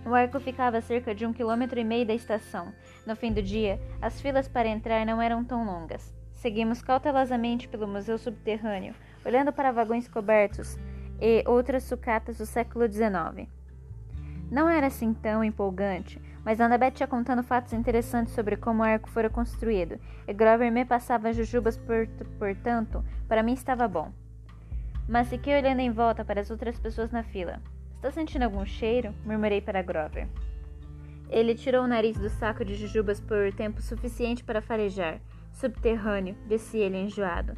o 0.05 0.15
arco 0.15 0.39
ficava 0.39 0.77
a 0.77 0.81
cerca 0.81 1.13
de 1.13 1.25
um 1.25 1.33
quilômetro 1.33 1.79
e 1.79 1.83
meio 1.83 2.05
da 2.05 2.13
estação. 2.13 2.73
No 3.05 3.15
fim 3.15 3.31
do 3.31 3.41
dia, 3.41 3.79
as 4.01 4.19
filas 4.19 4.47
para 4.47 4.67
entrar 4.67 5.05
não 5.05 5.21
eram 5.21 5.43
tão 5.43 5.65
longas. 5.65 6.13
Seguimos 6.31 6.81
cautelosamente 6.81 7.67
pelo 7.67 7.87
museu 7.87 8.17
subterrâneo, 8.17 8.95
olhando 9.23 9.53
para 9.53 9.71
vagões 9.71 10.07
cobertos 10.07 10.77
e 11.21 11.43
outras 11.45 11.83
sucatas 11.83 12.39
do 12.39 12.45
século 12.45 12.91
XIX. 12.91 13.47
Não 14.49 14.67
era 14.67 14.87
assim 14.87 15.13
tão 15.13 15.43
empolgante, 15.43 16.19
mas 16.43 16.59
Annabeth 16.59 16.99
ia 16.99 17.07
contando 17.07 17.43
fatos 17.43 17.71
interessantes 17.71 18.33
sobre 18.33 18.57
como 18.57 18.81
o 18.81 18.85
arco 18.85 19.09
fora 19.09 19.29
construído, 19.29 19.99
e 20.27 20.33
Grover 20.33 20.71
me 20.71 20.83
passava 20.83 21.31
jujubas, 21.31 21.77
por, 21.77 22.07
portanto, 22.39 23.05
para 23.27 23.43
mim 23.43 23.53
estava 23.53 23.87
bom. 23.87 24.11
Mas 25.07 25.29
fiquei 25.29 25.55
olhando 25.55 25.79
em 25.79 25.91
volta 25.91 26.25
para 26.25 26.41
as 26.41 26.49
outras 26.49 26.79
pessoas 26.79 27.11
na 27.11 27.23
fila. 27.23 27.61
Está 27.95 28.11
sentindo 28.11 28.43
algum 28.43 28.65
cheiro? 28.65 29.13
murmurei 29.23 29.61
para 29.61 29.81
Grover. 29.81 30.27
Ele 31.29 31.55
tirou 31.55 31.85
o 31.85 31.87
nariz 31.87 32.17
do 32.17 32.29
saco 32.29 32.65
de 32.65 32.75
jujubas 32.75 33.21
por 33.21 33.53
tempo 33.53 33.81
suficiente 33.81 34.43
para 34.43 34.61
farejar. 34.61 35.21
Subterrâneo, 35.53 36.35
disse 36.47 36.77
ele 36.77 36.97
enjoado. 36.97 37.53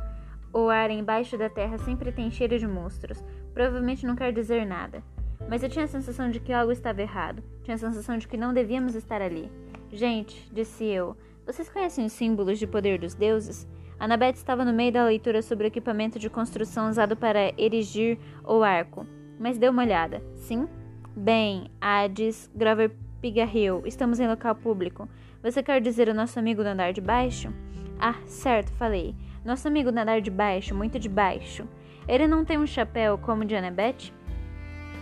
O 0.53 0.69
ar 0.69 0.91
embaixo 0.91 1.37
da 1.37 1.49
terra 1.49 1.79
sempre 1.79 2.11
tem 2.11 2.29
cheiro 2.29 2.59
de 2.59 2.67
monstros. 2.67 3.23
Provavelmente 3.53 4.05
não 4.05 4.15
quer 4.15 4.33
dizer 4.33 4.65
nada. 4.65 5.03
Mas 5.49 5.61
eu 5.61 5.69
tinha 5.69 5.85
a 5.85 5.87
sensação 5.87 6.29
de 6.29 6.39
que 6.39 6.53
algo 6.53 6.71
estava 6.71 7.01
errado. 7.01 7.43
Tinha 7.63 7.75
a 7.75 7.77
sensação 7.77 8.17
de 8.17 8.27
que 8.27 8.37
não 8.37 8.53
devíamos 8.53 8.95
estar 8.95 9.21
ali. 9.21 9.51
Gente, 9.91 10.49
disse 10.51 10.85
eu, 10.85 11.15
vocês 11.45 11.69
conhecem 11.69 12.05
os 12.05 12.13
símbolos 12.13 12.57
de 12.57 12.65
poder 12.65 12.99
dos 12.99 13.13
deuses? 13.13 13.67
Annabeth 13.99 14.35
estava 14.35 14.65
no 14.65 14.73
meio 14.73 14.91
da 14.91 15.05
leitura 15.05 15.41
sobre 15.41 15.65
o 15.65 15.67
equipamento 15.67 16.17
de 16.17 16.29
construção 16.29 16.89
usado 16.89 17.15
para 17.15 17.53
erigir 17.57 18.17
o 18.43 18.63
arco, 18.63 19.05
mas 19.39 19.57
deu 19.57 19.71
uma 19.71 19.83
olhada. 19.83 20.23
Sim? 20.35 20.67
Bem, 21.15 21.69
Hades, 21.79 22.49
Grover 22.55 22.91
Pigarrill, 23.21 23.83
estamos 23.85 24.19
em 24.19 24.27
local 24.27 24.55
público. 24.55 25.07
Você 25.41 25.61
quer 25.61 25.79
dizer 25.79 26.09
o 26.09 26.13
nosso 26.13 26.39
amigo 26.39 26.63
do 26.63 26.69
andar 26.69 26.91
de 26.91 27.01
baixo? 27.01 27.53
Ah, 27.99 28.15
certo, 28.25 28.71
falei. 28.73 29.15
Nosso 29.45 29.67
amigo 29.67 29.91
do 29.91 29.97
andar 29.97 30.21
de 30.21 30.31
baixo, 30.31 30.73
muito 30.73 30.97
de 30.97 31.07
baixo. 31.07 31.67
Ele 32.07 32.27
não 32.27 32.43
tem 32.43 32.57
um 32.57 32.67
chapéu 32.67 33.17
como 33.17 33.43
o 33.43 33.45
de 33.45 33.55
Annabeth? 33.55 34.11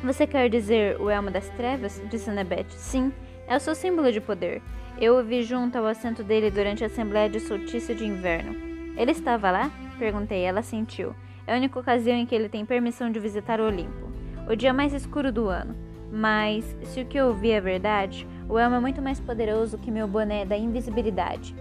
Você 0.04 0.28
quer 0.28 0.50
dizer 0.50 1.00
o 1.00 1.10
Elmo 1.10 1.32
das 1.32 1.50
Trevas? 1.50 2.02
Disse 2.10 2.30
Annabeth. 2.30 2.70
Sim, 2.72 3.12
é 3.48 3.56
o 3.56 3.60
seu 3.60 3.74
símbolo 3.74 4.12
de 4.12 4.22
poder. 4.22 4.62
Eu 5.00 5.18
o 5.18 5.24
vi 5.24 5.44
junto 5.44 5.78
ao 5.78 5.86
assento 5.86 6.24
dele 6.24 6.52
durante 6.52 6.84
a 6.84 6.88
Assembleia 6.88 7.30
de 7.30 7.40
Soltício 7.40 7.96
de 7.96 8.06
Inverno. 8.06 8.56
Ele 8.98 9.12
estava 9.12 9.50
lá? 9.50 9.72
Perguntei. 9.98 10.44
Ela 10.44 10.62
sentiu. 10.62 11.16
É 11.48 11.54
a 11.54 11.58
única 11.58 11.80
ocasião 11.80 12.16
em 12.16 12.26
que 12.26 12.36
ele 12.36 12.50
tem 12.50 12.66
permissão 12.66 13.12
de 13.12 13.20
visitar 13.20 13.60
o 13.60 13.66
Olimpo. 13.66 14.12
O 14.48 14.56
dia 14.56 14.74
mais 14.74 14.94
escuro 14.94 15.32
do 15.32 15.48
ano. 15.48 15.76
Mas, 16.12 16.76
se 16.84 17.02
o 17.02 17.06
que 17.06 17.18
eu 17.18 17.28
ouvi 17.28 17.52
é 17.52 17.62
verdade, 17.62 18.28
o 18.50 18.60
elmo 18.60 18.76
é 18.76 18.80
muito 18.80 19.02
mais 19.02 19.20
poderoso 19.20 19.78
que 19.78 19.90
meu 19.90 20.08
boné 20.08 20.46
da 20.46 20.58
invisibilidade. 20.58 21.56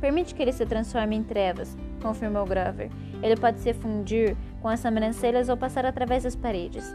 Permite 0.00 0.34
que 0.34 0.42
ele 0.42 0.52
se 0.52 0.64
transforme 0.64 1.16
em 1.16 1.24
trevas, 1.24 1.76
confirmou 1.96 2.46
Grover. 2.46 2.90
Ele 3.22 3.36
pode 3.36 3.60
se 3.60 3.72
fundir 3.72 4.36
com 4.60 4.68
as 4.68 4.80
sobrancelhas 4.80 5.48
ou 5.48 5.56
passar 5.56 5.84
através 5.84 6.24
das 6.24 6.36
paredes. 6.36 6.94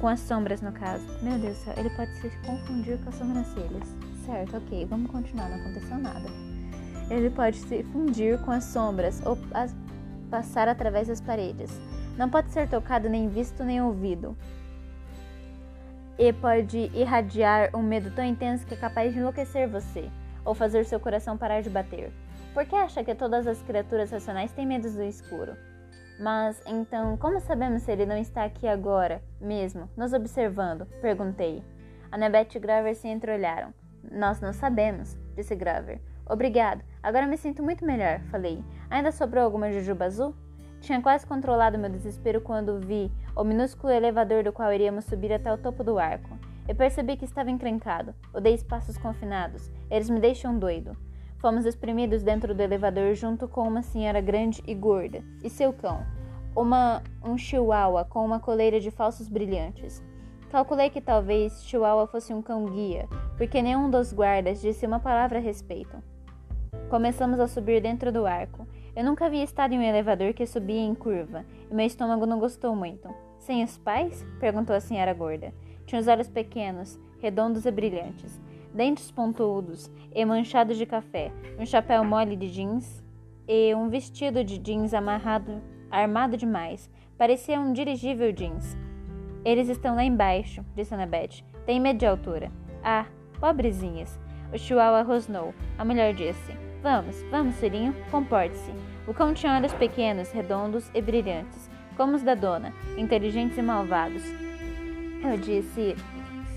Com 0.00 0.08
as 0.08 0.20
sombras, 0.20 0.60
no 0.60 0.72
caso. 0.72 1.04
Meu 1.22 1.38
Deus 1.38 1.56
do 1.56 1.64
céu, 1.64 1.74
ele 1.76 1.90
pode 1.90 2.12
se 2.16 2.30
confundir 2.46 2.98
com 2.98 3.08
as 3.08 3.14
sobrancelhas. 3.14 3.96
Certo, 4.26 4.56
ok, 4.56 4.86
vamos 4.86 5.10
continuar, 5.10 5.48
não 5.48 5.56
aconteceu 5.56 5.98
nada. 5.98 6.28
Ele 7.10 7.30
pode 7.30 7.58
se 7.58 7.82
fundir 7.84 8.38
com 8.40 8.50
as 8.50 8.64
sombras 8.64 9.22
ou 9.24 9.38
as 9.52 9.74
passar 10.30 10.68
através 10.68 11.08
das 11.08 11.20
paredes. 11.20 11.70
Não 12.16 12.28
pode 12.28 12.50
ser 12.50 12.68
tocado, 12.68 13.08
nem 13.08 13.28
visto, 13.28 13.62
nem 13.62 13.80
ouvido 13.80 14.36
e 16.18 16.32
pode 16.32 16.90
irradiar 16.94 17.70
um 17.74 17.82
medo 17.82 18.10
tão 18.10 18.24
intenso 18.24 18.66
que 18.66 18.74
é 18.74 18.76
capaz 18.76 19.12
de 19.12 19.18
enlouquecer 19.18 19.68
você 19.68 20.08
ou 20.44 20.54
fazer 20.54 20.84
seu 20.84 21.00
coração 21.00 21.36
parar 21.36 21.60
de 21.60 21.70
bater. 21.70 22.12
Por 22.54 22.64
que 22.64 22.76
acha 22.76 23.02
que 23.02 23.16
todas 23.16 23.48
as 23.48 23.60
criaturas 23.62 24.12
racionais 24.12 24.52
têm 24.52 24.64
medo 24.64 24.88
do 24.88 25.02
escuro? 25.02 25.56
Mas 26.20 26.62
então, 26.64 27.16
como 27.16 27.40
sabemos 27.40 27.82
se 27.82 27.90
ele 27.90 28.06
não 28.06 28.16
está 28.16 28.44
aqui 28.44 28.68
agora, 28.68 29.20
mesmo, 29.40 29.90
nos 29.96 30.12
observando? 30.12 30.86
Perguntei. 31.02 31.64
Annabeth 32.12 32.54
e 32.54 32.60
Grover 32.60 32.94
se 32.94 33.08
entreolharam. 33.08 33.74
Nós 34.08 34.40
não 34.40 34.52
sabemos, 34.52 35.18
disse 35.34 35.56
Grover. 35.56 36.00
Obrigado, 36.24 36.84
agora 37.02 37.26
me 37.26 37.36
sinto 37.36 37.60
muito 37.60 37.84
melhor, 37.84 38.20
falei. 38.30 38.62
Ainda 38.88 39.10
sobrou 39.10 39.42
alguma 39.44 39.72
jujuba 39.72 40.04
azul? 40.04 40.32
Tinha 40.80 41.02
quase 41.02 41.26
controlado 41.26 41.76
meu 41.76 41.90
desespero 41.90 42.40
quando 42.40 42.78
vi 42.78 43.10
o 43.34 43.42
minúsculo 43.42 43.92
elevador 43.92 44.44
do 44.44 44.52
qual 44.52 44.72
iríamos 44.72 45.06
subir 45.06 45.32
até 45.32 45.52
o 45.52 45.58
topo 45.58 45.82
do 45.82 45.98
arco. 45.98 46.38
Eu 46.68 46.76
percebi 46.76 47.16
que 47.16 47.24
estava 47.24 47.50
encrencado. 47.50 48.14
Odeio 48.32 48.54
espaços 48.54 48.96
confinados. 48.96 49.72
Eles 49.90 50.08
me 50.08 50.20
deixam 50.20 50.56
doido. 50.56 50.96
Fomos 51.44 51.66
espremidos 51.66 52.22
dentro 52.22 52.54
do 52.54 52.62
elevador 52.62 53.14
junto 53.14 53.46
com 53.46 53.68
uma 53.68 53.82
senhora 53.82 54.18
grande 54.18 54.62
e 54.66 54.74
gorda 54.74 55.22
e 55.42 55.50
seu 55.50 55.74
cão, 55.74 56.00
uma 56.56 57.02
um 57.22 57.36
chihuahua 57.36 58.02
com 58.02 58.24
uma 58.24 58.40
coleira 58.40 58.80
de 58.80 58.90
falsos 58.90 59.28
brilhantes. 59.28 60.02
Calculei 60.50 60.88
que 60.88 61.02
talvez 61.02 61.62
Chihuahua 61.66 62.06
fosse 62.06 62.32
um 62.32 62.40
cão 62.40 62.64
guia, 62.64 63.06
porque 63.36 63.60
nenhum 63.60 63.90
dos 63.90 64.10
guardas 64.10 64.62
disse 64.62 64.86
uma 64.86 64.98
palavra 64.98 65.36
a 65.36 65.42
respeito. 65.42 65.94
Começamos 66.88 67.38
a 67.38 67.46
subir 67.46 67.82
dentro 67.82 68.10
do 68.10 68.24
arco. 68.24 68.66
Eu 68.96 69.04
nunca 69.04 69.26
havia 69.26 69.44
estado 69.44 69.74
em 69.74 69.78
um 69.78 69.82
elevador 69.82 70.32
que 70.32 70.46
subia 70.46 70.80
em 70.80 70.94
curva, 70.94 71.44
e 71.70 71.74
meu 71.74 71.84
estômago 71.84 72.24
não 72.24 72.40
gostou 72.40 72.74
muito. 72.74 73.06
Sem 73.38 73.62
os 73.62 73.76
pais? 73.76 74.24
perguntou 74.40 74.74
a 74.74 74.80
senhora 74.80 75.12
gorda. 75.12 75.52
Tinha 75.84 76.00
os 76.00 76.08
olhos 76.08 76.30
pequenos, 76.30 76.98
redondos 77.20 77.66
e 77.66 77.70
brilhantes, 77.70 78.40
dentes 78.74 79.10
pontudos 79.10 79.90
e 80.12 80.24
manchados 80.24 80.76
de 80.76 80.84
café, 80.84 81.30
um 81.58 81.64
chapéu 81.64 82.04
mole 82.04 82.34
de 82.34 82.48
jeans 82.48 83.04
e 83.46 83.72
um 83.74 83.88
vestido 83.88 84.42
de 84.42 84.58
jeans 84.58 84.92
amarrado, 84.92 85.62
armado 85.90 86.36
demais. 86.36 86.90
Parecia 87.16 87.60
um 87.60 87.72
dirigível 87.72 88.32
jeans. 88.32 88.76
Eles 89.44 89.68
estão 89.68 89.94
lá 89.94 90.02
embaixo, 90.02 90.64
disse 90.74 90.92
Annabeth. 90.92 91.44
Tem 91.64 91.78
medo 91.78 92.00
de 92.00 92.06
altura. 92.06 92.50
Ah, 92.82 93.06
pobrezinhas. 93.38 94.18
O 94.52 94.58
chihuahua 94.58 95.02
rosnou. 95.02 95.54
A 95.78 95.84
mulher 95.84 96.14
disse: 96.14 96.52
Vamos, 96.82 97.22
vamos, 97.30 97.56
filhinho, 97.56 97.94
comporte-se. 98.10 98.72
O 99.06 99.14
cão 99.14 99.32
tinha 99.34 99.56
olhos 99.56 99.72
pequenos, 99.74 100.32
redondos 100.32 100.90
e 100.94 101.00
brilhantes, 101.00 101.70
como 101.96 102.16
os 102.16 102.22
da 102.22 102.34
dona, 102.34 102.72
inteligentes 102.96 103.56
e 103.56 103.62
malvados. 103.62 104.22
Eu 105.22 105.36
disse: 105.38 105.94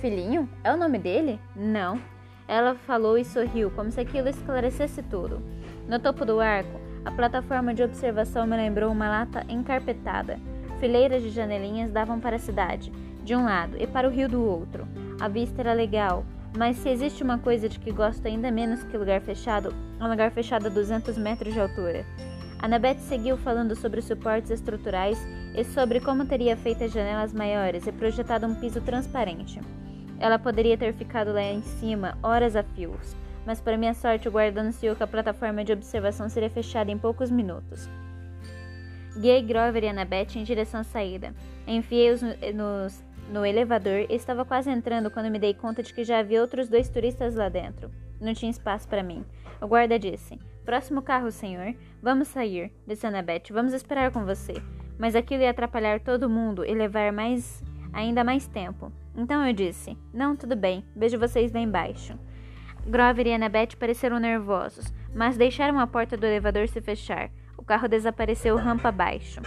Filhinho? 0.01 0.48
É 0.63 0.72
o 0.72 0.77
nome 0.77 1.00
dele? 1.00 1.39
Não. 1.56 2.00
Ela 2.48 2.75
falou 2.75 3.18
e 3.18 3.25
sorriu, 3.25 3.72
como 3.72 3.92
se 3.92 4.00
aquilo 4.00 4.30
esclarecesse 4.30 5.01
tudo. 5.01 5.42
No 5.88 6.00
topo 6.00 6.24
do 6.24 6.39
arco, 6.39 6.80
a 7.04 7.12
plataforma 7.12 7.74
de 7.74 7.82
observação 7.82 8.46
me 8.46 8.56
lembrou 8.56 8.92
uma 8.92 9.10
lata 9.10 9.44
encarpetada. 9.50 10.39
Fileiras 10.80 11.24
de 11.24 11.30
janelinhas 11.30 11.92
davam 11.92 12.20
para 12.20 12.36
a 12.36 12.39
cidade, 12.39 12.92
de 13.24 13.36
um 13.36 13.44
lado, 13.44 13.75
e 13.80 13.88
para 13.88 14.08
o 14.08 14.12
rio 14.12 14.30
do 14.30 14.44
outro. 14.44 14.88
A 15.20 15.27
vista 15.27 15.62
era 15.62 15.74
legal, 15.74 16.24
mas 16.56 16.77
se 16.77 16.89
existe 16.89 17.24
uma 17.24 17.39
coisa 17.39 17.68
de 17.68 17.80
que 17.80 17.92
gosto 17.92 18.25
ainda 18.27 18.51
menos 18.51 18.84
que 18.84 18.98
lugar 18.98 19.20
fechado, 19.22 19.74
é 20.00 20.04
um 20.04 20.10
lugar 20.10 20.32
fechado 20.32 20.68
a 20.68 20.70
200 20.70 21.18
metros 21.18 21.54
de 21.54 21.60
altura. 21.60 22.06
Annabeth 22.60 23.00
seguiu 23.00 23.36
falando 23.38 23.75
sobre 23.75 24.00
os 24.00 24.06
suportes 24.06 24.51
estruturais 24.51 25.18
e 25.56 25.63
sobre 25.63 26.00
como 26.00 26.25
teria 26.25 26.56
feito 26.56 26.84
as 26.84 26.92
janelas 26.92 27.34
maiores 27.34 27.88
e 27.88 27.92
projetado 27.92 28.46
um 28.46 28.56
piso 28.56 28.80
transparente. 28.82 29.60
Ela 30.19 30.39
poderia 30.39 30.77
ter 30.77 30.93
ficado 30.93 31.31
lá 31.31 31.41
em 31.41 31.62
cima 31.62 32.17
horas 32.24 32.55
a 32.55 32.63
fios, 32.63 33.15
mas 33.45 33.62
para 33.62 33.77
minha 33.77 33.93
sorte 33.93 34.27
o 34.27 34.31
guarda 34.31 34.62
anunciou 34.62 34.95
que 34.95 35.03
a 35.03 35.07
plataforma 35.07 35.63
de 35.63 35.74
observação 35.74 36.27
seria 36.27 36.50
fechada 36.50 36.91
em 36.91 36.97
poucos 36.97 37.29
minutos. 37.29 37.89
Guiei 39.19 39.41
Grover 39.41 39.83
e 39.83 39.88
Annabeth 39.89 40.36
em 40.36 40.43
direção 40.43 40.81
à 40.81 40.83
saída. 40.83 41.33
Enfiei-os 41.65 42.21
nos 42.53 43.03
no 43.29 43.45
elevador 43.45 44.05
e 44.09 44.15
estava 44.15 44.45
quase 44.45 44.69
entrando 44.69 45.12
quando 45.12 45.29
me 45.29 45.39
dei 45.39 45.53
conta 45.53 45.83
de 45.83 45.93
que 45.93 46.03
já 46.03 46.19
havia 46.19 46.41
outros 46.41 46.69
dois 46.69 46.89
turistas 46.89 47.36
lá 47.36 47.50
dentro. 47.50 47.91
Não 48.19 48.33
tinha 48.33 48.50
espaço 48.50 48.88
para 48.88 49.03
mim. 49.03 49.25
O 49.62 49.67
guarda 49.67 50.00
disse: 50.00 50.39
Próximo 50.65 51.01
carro, 51.01 51.31
senhor. 51.31 51.75
Vamos 52.01 52.27
sair, 52.27 52.71
disse 52.86 53.05
Annabeth. 53.05 53.51
Vamos 53.51 53.74
esperar 53.74 54.12
com 54.12 54.25
você. 54.25 54.53
Mas 54.97 55.15
aquilo 55.15 55.43
ia 55.43 55.50
atrapalhar 55.50 56.00
todo 56.00 56.29
mundo 56.29 56.65
e 56.65 56.74
levar 56.74 57.12
mais 57.12 57.63
ainda 57.94 58.24
mais 58.24 58.48
tempo. 58.48 58.91
Então 59.15 59.46
eu 59.46 59.53
disse: 59.53 59.98
Não, 60.13 60.36
tudo 60.36 60.56
bem. 60.56 60.86
Vejo 60.96 61.17
vocês 61.20 61.51
lá 61.51 61.60
embaixo. 61.60 62.17
Grover 62.86 63.27
e 63.27 63.34
Annabeth 63.34 63.75
pareceram 63.77 64.20
nervosos, 64.20 64.94
mas 65.13 65.36
deixaram 65.36 65.79
a 65.79 65.88
porta 65.88 66.15
do 66.15 66.25
elevador 66.25 66.67
se 66.67 66.79
fechar. 66.79 67.29
O 67.58 67.63
carro 67.63 67.88
desapareceu 67.88 68.56
rampa 68.56 68.89
abaixo. 68.89 69.41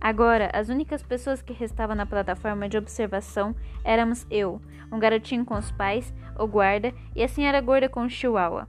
Agora, 0.00 0.50
as 0.52 0.68
únicas 0.68 1.02
pessoas 1.02 1.40
que 1.40 1.52
restavam 1.52 1.96
na 1.96 2.04
plataforma 2.04 2.68
de 2.68 2.76
observação 2.76 3.56
éramos 3.82 4.26
eu, 4.30 4.60
um 4.92 4.98
garotinho 4.98 5.44
com 5.44 5.54
os 5.54 5.70
pais, 5.70 6.12
o 6.38 6.46
guarda 6.46 6.92
e 7.14 7.22
a 7.22 7.28
senhora 7.28 7.60
gorda 7.60 7.88
com 7.88 8.02
o 8.04 8.10
chihuahua. 8.10 8.68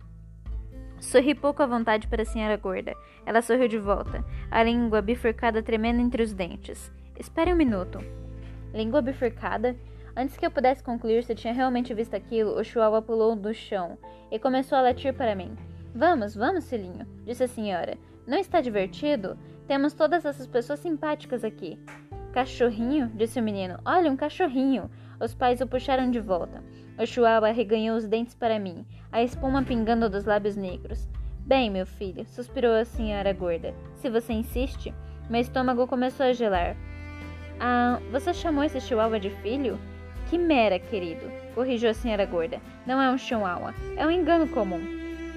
Sorri 1.00 1.36
pouco 1.36 1.62
à 1.62 1.68
vontade 1.68 2.08
para 2.08 2.24
a 2.24 2.26
senhora 2.26 2.58
gorda. 2.58 2.96
Ela 3.26 3.42
sorriu 3.42 3.68
de 3.68 3.78
volta, 3.78 4.24
a 4.50 4.64
língua 4.64 5.02
bifurcada 5.02 5.62
tremendo 5.62 6.00
entre 6.00 6.24
os 6.24 6.34
dentes. 6.34 6.92
Espere 7.20 7.54
um 7.54 7.58
minuto. 7.58 8.00
Língua 8.74 9.02
bifurcada? 9.02 9.76
Antes 10.16 10.36
que 10.36 10.46
eu 10.46 10.52
pudesse 10.52 10.84
concluir 10.84 11.24
se 11.24 11.36
tinha 11.36 11.54
realmente 11.54 11.94
visto 11.94 12.16
aquilo, 12.16 12.60
o 12.60 12.64
chihuahua 12.64 13.02
pulou 13.02 13.36
do 13.36 13.54
chão 13.54 13.98
e 14.32 14.40
começou 14.40 14.78
a 14.78 14.82
latir 14.82 15.14
para 15.14 15.36
mim. 15.36 15.56
Vamos, 15.94 16.36
vamos, 16.36 16.70
filhinho, 16.70 17.06
disse 17.26 17.44
a 17.44 17.48
senhora. 17.48 17.98
Não 18.26 18.38
está 18.38 18.60
divertido? 18.60 19.38
Temos 19.68 19.94
todas 19.94 20.26
essas 20.26 20.48
pessoas 20.48 20.80
simpáticas 20.80 21.44
aqui. 21.44 21.80
Cachorrinho? 22.34 23.12
disse 23.16 23.40
o 23.40 23.44
menino. 23.44 23.80
Olha, 23.86 24.12
um 24.12 24.16
cachorrinho. 24.18 24.90
Os 25.20 25.34
pais 25.34 25.62
o 25.62 25.68
puxaram 25.68 26.12
de 26.12 26.20
volta. 26.20 26.64
O 27.00 27.06
Chihuahua 27.06 27.52
reganhou 27.52 27.96
os 27.98 28.08
dentes 28.08 28.36
para 28.36 28.60
mim, 28.60 28.86
a 29.12 29.24
espuma 29.24 29.64
pingando 29.64 30.10
dos 30.10 30.26
lábios 30.26 30.56
negros. 30.56 31.08
Bem, 31.46 31.70
meu 31.70 31.86
filho, 31.86 32.26
suspirou 32.26 32.74
a 32.74 32.86
senhora 32.86 33.32
gorda. 33.34 33.74
Se 33.96 34.10
você 34.10 34.34
insiste. 34.34 34.94
Meu 35.30 35.42
estômago 35.42 35.88
começou 35.88 36.26
a 36.26 36.34
gelar. 36.34 36.76
Ah, 37.60 38.00
você 38.12 38.34
chamou 38.34 38.64
esse 38.64 38.80
chihuahua 38.80 39.20
de 39.20 39.30
filho? 39.30 39.80
Quimera, 40.30 40.78
querido, 40.80 41.32
corrigiu 41.56 41.90
a 41.90 41.94
senhora 41.94 42.26
gorda. 42.26 42.60
Não 42.86 43.02
é 43.02 43.10
um 43.10 43.18
chihuahua, 43.18 43.74
é 43.96 44.06
um 44.06 44.12
engano 44.12 44.48
comum. 44.48 44.82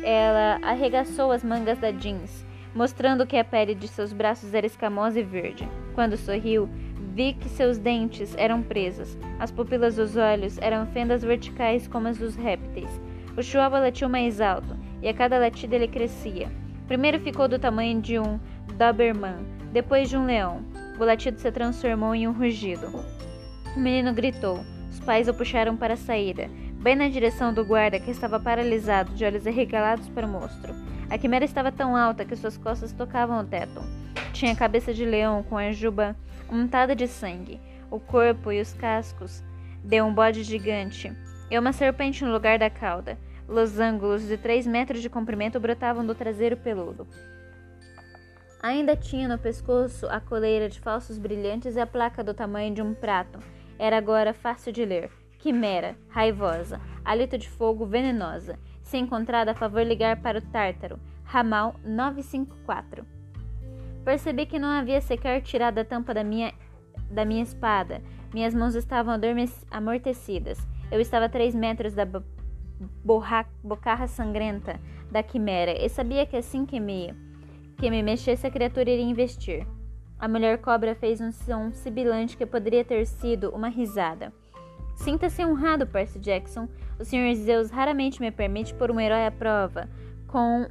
Ela 0.02 0.58
arregaçou 0.62 1.30
as 1.30 1.44
mangas 1.44 1.78
da 1.78 1.90
jeans, 1.90 2.44
mostrando 2.74 3.26
que 3.26 3.36
a 3.36 3.44
pele 3.44 3.74
de 3.74 3.86
seus 3.86 4.12
braços 4.12 4.52
era 4.54 4.66
escamosa 4.66 5.20
e 5.20 5.22
verde. 5.22 5.68
Quando 5.94 6.16
sorriu, 6.16 6.68
Vi 7.12 7.32
que 7.32 7.48
seus 7.48 7.76
dentes 7.76 8.36
eram 8.38 8.62
presos, 8.62 9.18
as 9.38 9.50
pupilas 9.50 9.96
dos 9.96 10.16
olhos 10.16 10.58
eram 10.58 10.86
fendas 10.86 11.22
verticais 11.22 11.88
como 11.88 12.06
as 12.06 12.18
dos 12.18 12.36
répteis. 12.36 13.00
O 13.36 13.42
chihuahua 13.42 13.80
latiu 13.80 14.08
mais 14.08 14.40
alto, 14.40 14.76
e 15.02 15.08
a 15.08 15.14
cada 15.14 15.38
latida 15.38 15.74
ele 15.74 15.88
crescia. 15.88 16.50
Primeiro 16.86 17.18
ficou 17.18 17.48
do 17.48 17.58
tamanho 17.58 18.00
de 18.00 18.18
um 18.18 18.38
Doberman, 18.78 19.44
depois 19.72 20.08
de 20.08 20.16
um 20.16 20.24
leão. 20.24 20.62
O 21.00 21.04
latido 21.04 21.40
se 21.40 21.50
transformou 21.50 22.14
em 22.14 22.28
um 22.28 22.32
rugido. 22.32 23.02
O 23.74 23.80
menino 23.80 24.12
gritou. 24.12 24.60
Os 24.90 25.00
pais 25.00 25.28
o 25.28 25.32
puxaram 25.32 25.74
para 25.74 25.94
a 25.94 25.96
saída, 25.96 26.50
bem 26.74 26.94
na 26.94 27.08
direção 27.08 27.54
do 27.54 27.64
guarda 27.64 27.98
que 27.98 28.10
estava 28.10 28.38
paralisado, 28.38 29.14
de 29.14 29.24
olhos 29.24 29.46
arregalados 29.46 30.10
para 30.10 30.26
o 30.26 30.28
monstro. 30.28 30.74
A 31.08 31.16
quimera 31.16 31.46
estava 31.46 31.72
tão 31.72 31.96
alta 31.96 32.26
que 32.26 32.36
suas 32.36 32.58
costas 32.58 32.92
tocavam 32.92 33.40
o 33.40 33.44
teto. 33.44 33.80
Tinha 34.34 34.52
a 34.52 34.56
cabeça 34.56 34.92
de 34.92 35.06
leão 35.06 35.42
com 35.42 35.56
a 35.56 35.72
juba 35.72 36.14
untada 36.52 36.94
de 36.94 37.08
sangue, 37.08 37.58
o 37.90 37.98
corpo 37.98 38.52
e 38.52 38.60
os 38.60 38.74
cascos 38.74 39.42
de 39.82 40.02
um 40.02 40.12
bode 40.12 40.42
gigante, 40.42 41.10
e 41.50 41.58
uma 41.58 41.72
serpente 41.72 42.22
no 42.26 42.30
lugar 42.30 42.58
da 42.58 42.68
cauda. 42.68 43.16
Losângulos 43.48 44.28
de 44.28 44.36
três 44.36 44.66
metros 44.66 45.00
de 45.00 45.08
comprimento 45.08 45.58
brotavam 45.58 46.04
do 46.04 46.14
traseiro 46.14 46.58
peludo. 46.58 47.08
Ainda 48.62 48.94
tinha 48.94 49.26
no 49.26 49.38
pescoço 49.38 50.06
a 50.10 50.20
coleira 50.20 50.68
de 50.68 50.78
falsos 50.78 51.16
brilhantes 51.16 51.76
e 51.76 51.80
a 51.80 51.86
placa 51.86 52.22
do 52.22 52.34
tamanho 52.34 52.74
de 52.74 52.82
um 52.82 52.92
prato. 52.92 53.38
Era 53.78 53.96
agora 53.96 54.34
fácil 54.34 54.70
de 54.70 54.84
ler. 54.84 55.10
Quimera, 55.38 55.96
raivosa, 56.10 56.78
hálito 57.02 57.38
de 57.38 57.48
fogo 57.48 57.86
venenosa. 57.86 58.58
Se 58.82 58.98
encontrada, 58.98 59.52
a 59.52 59.54
favor 59.54 59.82
ligar 59.82 60.20
para 60.20 60.38
o 60.38 60.42
Tártaro, 60.42 61.00
ramal 61.24 61.74
954. 61.82 63.06
Percebi 64.04 64.44
que 64.44 64.58
não 64.58 64.68
havia 64.68 65.00
sequer 65.00 65.40
tirado 65.40 65.78
a 65.78 65.84
tampa 65.84 66.12
da 66.12 66.22
minha, 66.22 66.52
da 67.10 67.24
minha 67.24 67.42
espada. 67.42 68.02
Minhas 68.34 68.54
mãos 68.54 68.74
estavam 68.74 69.14
amortecidas. 69.70 70.58
Eu 70.92 71.00
estava 71.00 71.24
a 71.24 71.30
três 71.30 71.54
metros 71.54 71.94
da 71.94 72.06
bocarra 73.62 74.06
sangrenta 74.06 74.78
da 75.10 75.22
quimera 75.22 75.72
e 75.82 75.88
sabia 75.88 76.26
que 76.26 76.36
assim 76.36 76.66
que 76.66 76.78
me, 76.78 77.14
que 77.80 77.90
me 77.90 78.02
mexesse 78.02 78.46
a 78.46 78.50
criatura 78.50 78.90
iria 78.90 79.04
investir. 79.04 79.66
A 80.18 80.28
mulher 80.28 80.58
cobra 80.58 80.94
fez 80.94 81.20
um 81.20 81.32
som 81.32 81.72
sibilante 81.72 82.36
que 82.36 82.44
poderia 82.44 82.84
ter 82.84 83.06
sido 83.06 83.50
uma 83.50 83.68
risada. 83.68 84.32
Sinta-se 84.94 85.42
honrado, 85.42 85.86
Percy 85.86 86.18
Jackson. 86.18 86.68
O 86.98 87.04
Sr. 87.04 87.34
Zeus 87.34 87.70
raramente 87.70 88.20
me 88.20 88.30
permite 88.30 88.74
pôr 88.74 88.90
um 88.90 89.00
herói 89.00 89.26
à 89.26 89.30
prova 89.30 89.88
com 90.28 90.68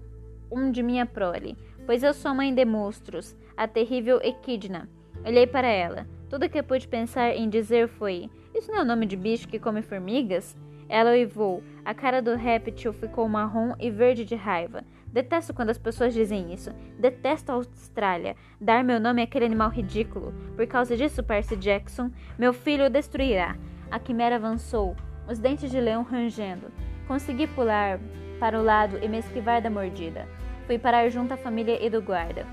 um 0.51 0.71
de 0.71 0.83
minha 0.83 1.05
prole 1.05 1.57
pois 1.89 2.03
eu 2.03 2.13
sou 2.13 2.35
mãe 2.35 2.53
de 2.53 2.63
monstros, 2.65 3.35
a 3.57 3.67
terrível 3.67 4.19
Equidna. 4.21 4.87
Olhei 5.25 5.47
para 5.47 5.67
ela. 5.67 6.05
Tudo 6.29 6.47
que 6.47 6.61
pude 6.61 6.87
pensar 6.87 7.35
em 7.35 7.49
dizer 7.49 7.87
foi: 7.87 8.29
Isso 8.53 8.71
não 8.71 8.77
é 8.77 8.81
o 8.83 8.85
nome 8.85 9.07
de 9.07 9.15
bicho 9.15 9.47
que 9.47 9.57
come 9.57 9.81
formigas? 9.81 10.55
Ela 10.89 11.11
uivou. 11.11 11.63
A 11.85 11.93
cara 11.93 12.21
do 12.21 12.35
réptil 12.35 12.91
ficou 12.91 13.29
marrom 13.29 13.75
e 13.79 13.91
verde 13.91 14.25
de 14.25 14.35
raiva. 14.35 14.83
Detesto 15.05 15.53
quando 15.53 15.69
as 15.69 15.77
pessoas 15.77 16.13
dizem 16.13 16.51
isso. 16.51 16.71
Detesto 16.99 17.51
a 17.51 17.55
Austrália. 17.55 18.35
Dar 18.59 18.83
meu 18.83 18.99
nome 18.99 19.21
àquele 19.21 19.45
animal 19.45 19.69
ridículo. 19.69 20.33
Por 20.55 20.65
causa 20.67 20.97
disso, 20.97 21.23
Percy 21.23 21.55
Jackson, 21.55 22.11
meu 22.37 22.51
filho 22.51 22.85
o 22.85 22.89
destruirá. 22.89 23.55
A 23.91 23.99
quimera 23.99 24.35
avançou, 24.35 24.95
os 25.27 25.39
dentes 25.39 25.69
de 25.69 25.79
leão 25.79 26.03
rangendo. 26.03 26.71
Consegui 27.07 27.47
pular 27.47 27.99
para 28.39 28.59
o 28.59 28.63
lado 28.63 28.99
e 29.01 29.07
me 29.07 29.19
esquivar 29.19 29.61
da 29.61 29.69
mordida. 29.69 30.27
Fui 30.65 30.77
parar 30.77 31.09
junto 31.09 31.33
à 31.33 31.37
família 31.37 31.83
e 31.83 31.89
do 31.89 32.01
guarda, 32.01 32.45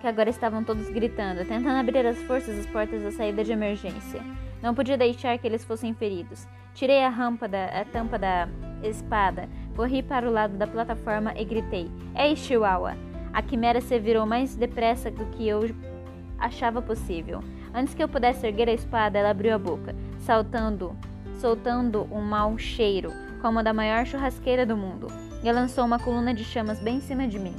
que 0.00 0.06
agora 0.06 0.30
estavam 0.30 0.62
todos 0.62 0.88
gritando, 0.88 1.44
tentando 1.44 1.80
abrir 1.80 2.06
as 2.06 2.16
forças 2.22 2.56
as 2.58 2.66
portas 2.66 3.02
da 3.02 3.10
saída 3.10 3.42
de 3.42 3.52
emergência. 3.52 4.20
Não 4.62 4.74
podia 4.74 4.96
deixar 4.96 5.36
que 5.38 5.46
eles 5.46 5.64
fossem 5.64 5.92
feridos. 5.92 6.46
Tirei 6.74 7.04
a, 7.04 7.08
rampa 7.08 7.46
da, 7.46 7.66
a 7.66 7.84
tampa 7.84 8.18
da 8.18 8.48
espada, 8.82 9.48
corri 9.76 10.02
para 10.02 10.28
o 10.28 10.32
lado 10.32 10.56
da 10.56 10.66
plataforma 10.66 11.32
e 11.36 11.44
gritei: 11.44 11.90
Ei, 12.16 12.34
Chihuahua! 12.36 12.96
A 13.32 13.42
quimera 13.42 13.80
se 13.80 13.98
virou 13.98 14.26
mais 14.26 14.54
depressa 14.54 15.10
do 15.10 15.24
que 15.26 15.48
eu 15.48 15.62
achava 16.38 16.82
possível. 16.82 17.42
Antes 17.74 17.94
que 17.94 18.02
eu 18.02 18.08
pudesse 18.08 18.46
erguer 18.46 18.68
a 18.68 18.74
espada, 18.74 19.18
ela 19.18 19.30
abriu 19.30 19.54
a 19.54 19.58
boca, 19.58 19.94
saltando, 20.18 20.94
soltando 21.38 22.06
um 22.12 22.20
mau 22.20 22.58
cheiro, 22.58 23.10
como 23.40 23.60
a 23.60 23.62
da 23.62 23.72
maior 23.72 24.04
churrasqueira 24.04 24.66
do 24.66 24.76
mundo 24.76 25.08
e 25.42 25.50
lançou 25.50 25.84
uma 25.84 25.98
coluna 25.98 26.32
de 26.32 26.44
chamas 26.44 26.78
bem 26.78 26.96
em 26.96 27.00
cima 27.00 27.26
de 27.26 27.38
mim. 27.38 27.54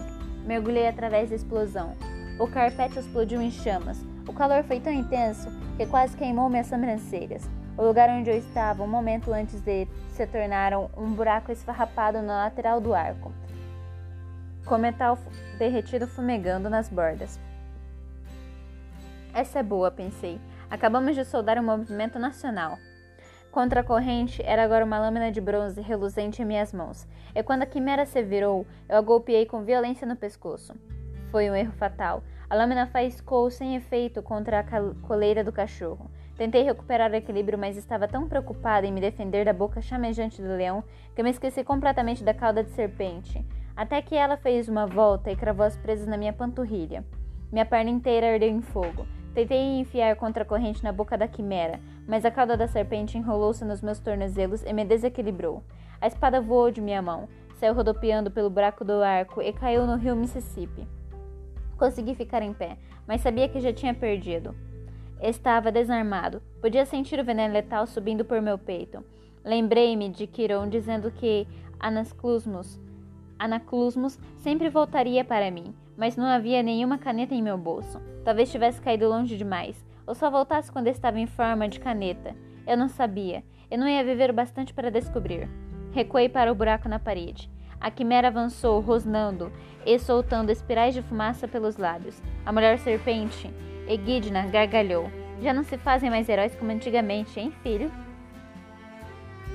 Mergulhei 0.45 0.87
através 0.87 1.29
da 1.29 1.35
explosão. 1.35 1.95
O 2.39 2.47
carpete 2.47 2.99
explodiu 2.99 3.41
em 3.41 3.51
chamas. 3.51 4.03
O 4.27 4.33
calor 4.33 4.63
foi 4.63 4.79
tão 4.79 4.91
intenso 4.91 5.49
que 5.77 5.85
quase 5.85 6.15
queimou 6.15 6.49
minhas 6.49 6.67
sobrancelhas. 6.67 7.47
O 7.75 7.83
lugar 7.83 8.07
onde 8.09 8.29
eu 8.29 8.37
estava, 8.37 8.83
um 8.83 8.87
momento 8.87 9.33
antes 9.33 9.59
de 9.61 9.87
se 10.09 10.27
tornaram 10.27 10.91
um 10.95 11.11
buraco 11.11 11.51
esfarrapado 11.51 12.21
na 12.21 12.43
lateral 12.43 12.79
do 12.79 12.93
arco, 12.93 13.31
com 14.63 14.77
metal 14.77 15.17
derretido 15.57 16.07
fumegando 16.07 16.69
nas 16.69 16.87
bordas. 16.87 17.39
Essa 19.33 19.59
é 19.59 19.63
boa, 19.63 19.89
pensei. 19.89 20.39
Acabamos 20.69 21.15
de 21.15 21.25
soldar 21.25 21.57
um 21.57 21.63
movimento 21.63 22.19
nacional. 22.19 22.77
Contra 23.51 23.81
a 23.81 23.83
corrente 23.83 24.41
era 24.43 24.63
agora 24.63 24.85
uma 24.85 24.99
lâmina 24.99 25.31
de 25.31 25.41
bronze 25.41 25.81
reluzente 25.81 26.43
em 26.43 26.45
minhas 26.45 26.71
mãos, 26.71 27.07
e 27.33 27.41
quando 27.41 27.63
a 27.63 27.67
quimera 27.67 28.05
se 28.05 28.21
virou, 28.21 28.67
eu 28.87 28.97
a 28.97 29.01
golpeei 29.01 29.47
com 29.47 29.63
violência 29.63 30.05
no 30.05 30.15
pescoço. 30.15 30.75
Foi 31.31 31.49
um 31.49 31.55
erro 31.55 31.71
fatal. 31.73 32.23
A 32.47 32.55
lâmina 32.55 32.85
faiscou 32.85 33.49
sem 33.49 33.75
efeito 33.75 34.21
contra 34.21 34.59
a 34.59 34.63
coleira 35.07 35.43
do 35.43 35.51
cachorro. 35.51 36.11
Tentei 36.37 36.63
recuperar 36.63 37.11
o 37.11 37.15
equilíbrio, 37.15 37.59
mas 37.59 37.77
estava 37.77 38.07
tão 38.07 38.27
preocupada 38.27 38.87
em 38.87 38.91
me 38.91 38.99
defender 38.99 39.45
da 39.45 39.53
boca 39.53 39.81
chamejante 39.81 40.41
do 40.41 40.55
leão 40.55 40.83
que 41.15 41.21
me 41.21 41.29
esqueci 41.29 41.63
completamente 41.63 42.23
da 42.23 42.33
cauda 42.33 42.63
de 42.63 42.71
serpente, 42.71 43.45
até 43.75 44.01
que 44.01 44.15
ela 44.15 44.35
fez 44.35 44.67
uma 44.67 44.87
volta 44.87 45.31
e 45.31 45.35
cravou 45.35 45.65
as 45.65 45.77
presas 45.77 46.07
na 46.07 46.17
minha 46.17 46.33
panturrilha. 46.33 47.05
Minha 47.51 47.65
perna 47.65 47.91
inteira 47.91 48.33
ardeu 48.33 48.49
em 48.49 48.61
fogo. 48.61 49.05
Tentei 49.33 49.79
enfiar 49.79 50.15
contra 50.15 50.43
a 50.43 50.45
corrente 50.45 50.83
na 50.83 50.91
boca 50.91 51.17
da 51.17 51.27
quimera, 51.27 51.79
mas 52.07 52.25
a 52.25 52.31
cauda 52.31 52.57
da 52.57 52.67
serpente 52.67 53.17
enrolou-se 53.17 53.63
nos 53.63 53.81
meus 53.81 53.99
tornozelos 53.99 54.63
e 54.63 54.73
me 54.73 54.83
desequilibrou. 54.85 55.63
A 56.01 56.07
espada 56.07 56.41
voou 56.41 56.71
de 56.71 56.81
minha 56.81 57.01
mão, 57.01 57.29
saiu 57.59 57.73
rodopiando 57.73 58.29
pelo 58.29 58.49
buraco 58.49 58.83
do 58.83 59.03
arco 59.03 59.41
e 59.41 59.53
caiu 59.53 59.85
no 59.85 59.97
rio 59.97 60.15
Mississippi. 60.15 60.87
Consegui 61.77 62.15
ficar 62.15 62.41
em 62.41 62.53
pé, 62.53 62.77
mas 63.07 63.21
sabia 63.21 63.47
que 63.47 63.59
já 63.59 63.71
tinha 63.71 63.93
perdido. 63.93 64.55
Estava 65.23 65.71
desarmado. 65.71 66.41
Podia 66.59 66.85
sentir 66.85 67.17
o 67.17 67.23
veneno 67.23 67.53
letal 67.53 67.87
subindo 67.87 68.25
por 68.25 68.41
meu 68.41 68.57
peito. 68.57 69.01
Lembrei-me 69.41 70.09
de 70.09 70.27
Quiron 70.27 70.67
dizendo 70.67 71.09
que 71.09 71.47
Anaclusmus, 71.79 72.77
Anaclusmus 73.39 74.19
sempre 74.39 74.69
voltaria 74.69 75.23
para 75.23 75.49
mim, 75.49 75.73
mas 75.95 76.17
não 76.17 76.25
havia 76.25 76.61
nenhuma 76.61 76.97
caneta 76.97 77.33
em 77.33 77.41
meu 77.41 77.57
bolso. 77.57 78.01
Talvez 78.25 78.51
tivesse 78.51 78.81
caído 78.81 79.07
longe 79.07 79.37
demais, 79.37 79.85
ou 80.05 80.13
só 80.13 80.29
voltasse 80.29 80.69
quando 80.69 80.87
estava 80.87 81.17
em 81.17 81.25
forma 81.25 81.69
de 81.69 81.79
caneta. 81.79 82.35
Eu 82.67 82.75
não 82.75 82.89
sabia. 82.89 83.45
Eu 83.71 83.77
não 83.77 83.87
ia 83.87 84.03
viver 84.03 84.29
o 84.29 84.33
bastante 84.33 84.73
para 84.73 84.91
descobrir. 84.91 85.49
Recuei 85.93 86.27
para 86.27 86.51
o 86.51 86.55
buraco 86.55 86.89
na 86.89 86.99
parede. 86.99 87.49
A 87.79 87.89
quimera 87.89 88.27
avançou, 88.27 88.81
rosnando 88.81 89.49
e 89.85 89.97
soltando 89.97 90.51
espirais 90.51 90.93
de 90.93 91.01
fumaça 91.01 91.47
pelos 91.47 91.77
lábios. 91.77 92.21
A 92.45 92.51
mulher 92.51 92.77
serpente, 92.79 93.49
Egidna, 93.87 94.47
gargalhou. 94.47 95.11
Já 95.41 95.53
não 95.53 95.63
se 95.63 95.77
fazem 95.77 96.09
mais 96.09 96.29
heróis 96.29 96.55
como 96.55 96.71
antigamente, 96.71 97.39
hein, 97.39 97.53
filho? 97.61 97.91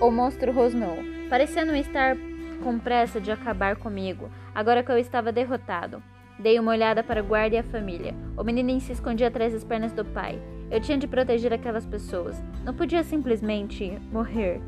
O 0.00 0.10
monstro 0.10 0.52
rosnou, 0.52 0.96
parecendo 1.28 1.74
estar 1.74 2.16
com 2.62 2.78
pressa 2.78 3.20
de 3.20 3.30
acabar 3.30 3.76
comigo, 3.76 4.28
agora 4.54 4.82
que 4.82 4.90
eu 4.90 4.98
estava 4.98 5.32
derrotado. 5.32 6.02
Dei 6.38 6.58
uma 6.58 6.70
olhada 6.70 7.02
para 7.02 7.20
o 7.20 7.24
guarda 7.24 7.56
e 7.56 7.58
a 7.58 7.64
família. 7.64 8.14
O 8.36 8.44
menino 8.44 8.80
se 8.80 8.92
escondia 8.92 9.26
atrás 9.26 9.52
das 9.52 9.64
pernas 9.64 9.92
do 9.92 10.04
pai. 10.04 10.40
Eu 10.70 10.80
tinha 10.80 10.96
de 10.96 11.08
proteger 11.08 11.52
aquelas 11.52 11.84
pessoas. 11.84 12.40
Não 12.64 12.72
podia 12.72 13.02
simplesmente 13.02 13.98
morrer. 14.12 14.60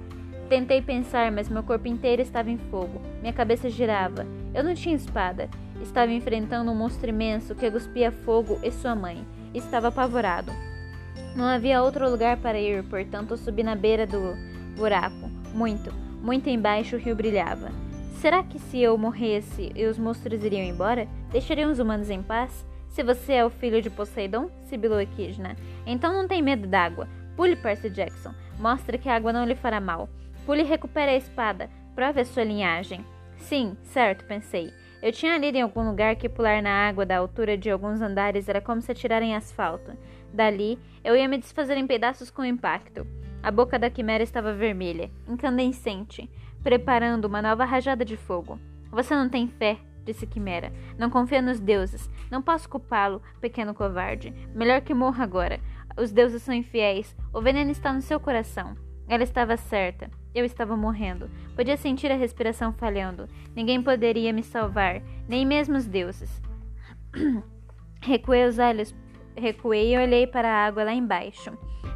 Tentei 0.49 0.83
pensar, 0.83 1.31
mas 1.31 1.49
meu 1.49 1.63
corpo 1.63 1.87
inteiro 1.87 2.23
estava 2.23 2.51
em 2.51 2.59
fogo. 2.59 3.01
Minha 3.21 3.33
cabeça 3.33 3.71
girava. 3.71 4.27
Eu 4.53 4.65
não 4.65 4.75
tinha 4.75 4.97
espada. 4.97 5.49
Estava 5.81 6.11
enfrentando 6.11 6.73
um 6.73 6.75
monstro 6.75 7.09
imenso 7.09 7.55
que 7.55 7.71
cuspia 7.71 8.11
fogo 8.11 8.59
e 8.65 8.73
sua 8.73 8.97
mãe. 8.97 9.25
Estava 9.55 9.89
apavorado. 9.89 10.53
Não 11.35 11.45
havia 11.45 11.83
outro 11.83 12.09
lugar 12.11 12.37
para 12.37 12.59
ir, 12.59 12.83
portanto 12.85 13.37
subi 13.37 13.63
na 13.63 13.75
beira 13.75 14.07
do 14.07 14.35
buraco. 14.77 15.29
Muito, 15.55 15.93
muito 16.23 16.49
embaixo 16.49 16.97
o 16.97 16.99
rio 16.99 17.15
brilhava. 17.15 17.71
Será 18.21 18.43
que 18.43 18.59
se 18.59 18.81
eu 18.81 18.99
morresse 18.99 19.73
e 19.75 19.87
os 19.87 19.99
monstros 19.99 20.45
iriam 20.45 20.63
embora, 20.63 21.09
deixariam 21.31 21.71
os 21.71 21.79
humanos 21.79 22.11
em 22.11 22.23
paz? 22.23 22.67
Se 22.89 23.03
você 23.03 23.35
é 23.35 23.45
o 23.45 23.51
filho 23.51 23.81
de 23.81 23.89
Poseidon, 23.89 24.51
sibilou 24.63 25.01
Equidna, 25.01 25.57
então 25.87 26.13
não 26.13 26.29
tem 26.29 26.43
medo 26.43 26.67
d'água. 26.67 27.09
Pule, 27.37 27.57
Percy 27.57 27.89
Jackson. 27.89 28.35
Mostre 28.59 28.99
que 28.99 29.09
a 29.09 29.17
água 29.17 29.33
não 29.33 29.47
lhe 29.47 29.55
fará 29.55 29.81
mal. 29.81 30.09
Pule 30.45 30.63
recupere 30.63 31.13
a 31.13 31.17
espada. 31.17 31.71
Prove 31.95 32.21
a 32.21 32.25
sua 32.25 32.45
linhagem. 32.45 33.05
Sim, 33.37 33.77
certo, 33.85 34.25
pensei. 34.27 34.73
Eu 35.03 35.13
tinha 35.13 35.39
lido 35.39 35.57
em 35.57 35.63
algum 35.63 35.89
lugar 35.89 36.15
que 36.17 36.29
pular 36.29 36.63
na 36.63 36.89
água 36.89 37.07
da 37.07 37.17
altura 37.17 37.57
de 37.57 37.71
alguns 37.71 38.03
andares 38.03 38.49
era 38.49 38.61
como 38.61 38.83
se 38.83 38.93
atirar 38.93 39.23
em 39.23 39.35
asfalto. 39.35 39.93
Dali, 40.33 40.79
eu 41.03 41.17
ia 41.17 41.27
me 41.27 41.39
desfazer 41.39 41.79
em 41.79 41.87
pedaços 41.87 42.31
com 42.31 42.45
impacto. 42.45 43.07
A 43.43 43.51
boca 43.51 43.79
da 43.79 43.89
quimera 43.89 44.23
estava 44.23 44.53
vermelha, 44.53 45.11
incandescente, 45.27 46.31
preparando 46.63 47.25
uma 47.25 47.41
nova 47.41 47.65
rajada 47.65 48.05
de 48.05 48.17
fogo. 48.17 48.59
Você 48.91 49.15
não 49.15 49.31
tem 49.31 49.49
fé, 49.49 49.79
disse 50.05 50.27
Quimera. 50.27 50.71
Não 50.99 51.09
confia 51.09 51.41
nos 51.41 51.59
deuses. 51.59 52.11
Não 52.31 52.43
posso 52.43 52.69
culpá-lo, 52.69 53.23
pequeno 53.41 53.73
covarde. 53.73 54.35
Melhor 54.55 54.83
que 54.83 54.93
morra 54.93 55.25
agora. 55.25 55.61
Os 55.97 56.13
deuses 56.13 56.43
são 56.43 56.55
infiéis. 56.55 57.17
O 57.33 57.41
veneno 57.41 57.71
está 57.71 57.91
no 57.91 58.03
seu 58.03 58.21
coração. 58.21 58.77
Ela 59.09 59.23
estava 59.23 59.57
certa. 59.57 60.11
Eu 60.35 60.45
estava 60.45 60.77
morrendo. 60.77 61.29
Podia 61.57 61.77
sentir 61.77 62.11
a 62.11 62.17
respiração 62.17 62.73
falhando. 62.73 63.29
Ninguém 63.55 63.83
poderia 63.83 64.33
me 64.33 64.43
salvar, 64.43 65.03
nem 65.29 65.45
mesmo 65.45 65.77
os 65.77 65.87
deuses. 65.87 66.41
Recuei 68.03 68.47
os 68.47 68.59
olhos, 68.59 68.95
recuei 69.37 69.95
e 69.95 69.99
olhei 69.99 70.27
para 70.27 70.49
a 70.49 70.67
água 70.67 70.85
lá 70.85 70.95
embaixo. 70.95 71.51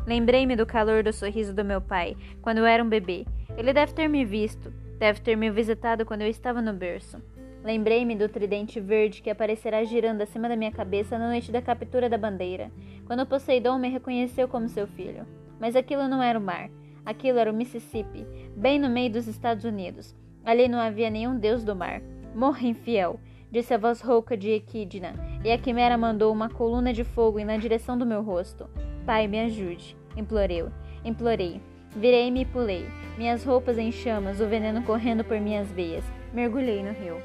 Lembrei-me 0.07 0.55
do 0.55 0.67
calor 0.67 1.03
do 1.03 1.13
sorriso 1.13 1.55
do 1.55 1.65
meu 1.65 1.81
pai, 1.81 2.17
quando 2.43 2.59
eu 2.59 2.67
era 2.67 2.83
um 2.83 2.89
bebê. 2.89 3.25
Ele 3.57 3.73
deve 3.73 3.95
ter 3.95 4.09
me 4.09 4.25
visto, 4.25 4.71
deve 4.99 5.21
ter 5.21 5.37
me 5.37 5.51
visitado 5.51 6.05
quando 6.05 6.23
eu 6.23 6.29
estava 6.29 6.61
no 6.61 6.75
berço. 6.75 7.23
Lembrei-me 7.63 8.15
do 8.15 8.29
tridente 8.29 8.79
verde 8.79 9.23
que 9.23 9.31
aparecerá 9.31 9.83
girando 9.85 10.21
acima 10.21 10.47
da 10.47 10.57
minha 10.57 10.71
cabeça 10.71 11.17
na 11.17 11.29
noite 11.29 11.51
da 11.51 11.63
captura 11.63 12.11
da 12.11 12.19
bandeira, 12.19 12.71
quando 13.07 13.25
Poseidon 13.25 13.79
me 13.79 13.89
reconheceu 13.89 14.47
como 14.47 14.69
seu 14.69 14.87
filho. 14.87 15.27
Mas 15.59 15.75
aquilo 15.75 16.07
não 16.07 16.23
era 16.23 16.39
o 16.39 16.43
mar. 16.43 16.69
Aquilo 17.05 17.39
era 17.39 17.51
o 17.51 17.55
Mississippi, 17.55 18.27
bem 18.57 18.79
no 18.79 18.89
meio 18.89 19.11
dos 19.11 19.27
Estados 19.27 19.65
Unidos. 19.65 20.15
Ali 20.45 20.69
não 20.69 20.79
havia 20.79 21.11
nenhum 21.11 21.39
deus 21.39 21.63
do 21.63 21.77
mar. 21.77 22.01
Morra 22.35 22.67
infiel, 22.67 23.21
disse 23.51 23.75
a 23.75 23.79
voz 23.79 24.01
rouca 24.01 24.37
de 24.37 24.51
Equidna, 24.51 25.15
e 25.45 25.53
a 25.53 25.59
quimera 25.59 25.99
mandou 25.99 26.33
uma 26.33 26.49
coluna 26.49 26.93
de 26.93 27.05
fogo 27.05 27.43
na 27.45 27.57
direção 27.57 27.99
do 27.99 28.07
meu 28.07 28.23
rosto. 28.23 28.69
Pai, 29.05 29.27
me 29.29 29.41
ajude, 29.41 29.97
implorei. 30.17 30.65
Implorei. 31.05 31.61
Virei-me 31.97 32.41
e 32.41 32.45
pulei, 32.45 32.89
minhas 33.17 33.45
roupas 33.45 33.79
em 33.79 33.93
chamas, 33.93 34.41
o 34.41 34.49
veneno 34.49 34.83
correndo 34.83 35.23
por 35.23 35.39
minhas 35.41 35.71
veias. 35.71 36.05
Mergulhei 36.33 36.83
no 36.83 36.93
rio. 36.93 37.17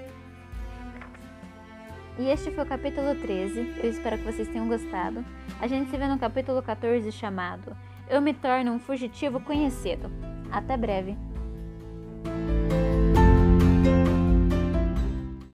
E 2.20 2.30
este 2.30 2.52
foi 2.52 2.64
o 2.64 2.68
capítulo 2.68 3.16
13. 3.16 3.80
Eu 3.82 3.90
espero 3.90 4.18
que 4.20 4.26
vocês 4.26 4.48
tenham 4.50 4.68
gostado. 4.68 5.26
A 5.60 5.66
gente 5.66 5.90
se 5.90 5.98
vê 5.98 6.08
no 6.08 6.20
capítulo 6.20 6.62
14 6.62 7.12
chamado 7.12 7.76
eu 8.10 8.22
me 8.22 8.34
torno 8.34 8.72
um 8.72 8.80
fugitivo 8.80 9.40
conhecido. 9.40 10.12
Até 10.52 10.76
breve! 10.76 11.16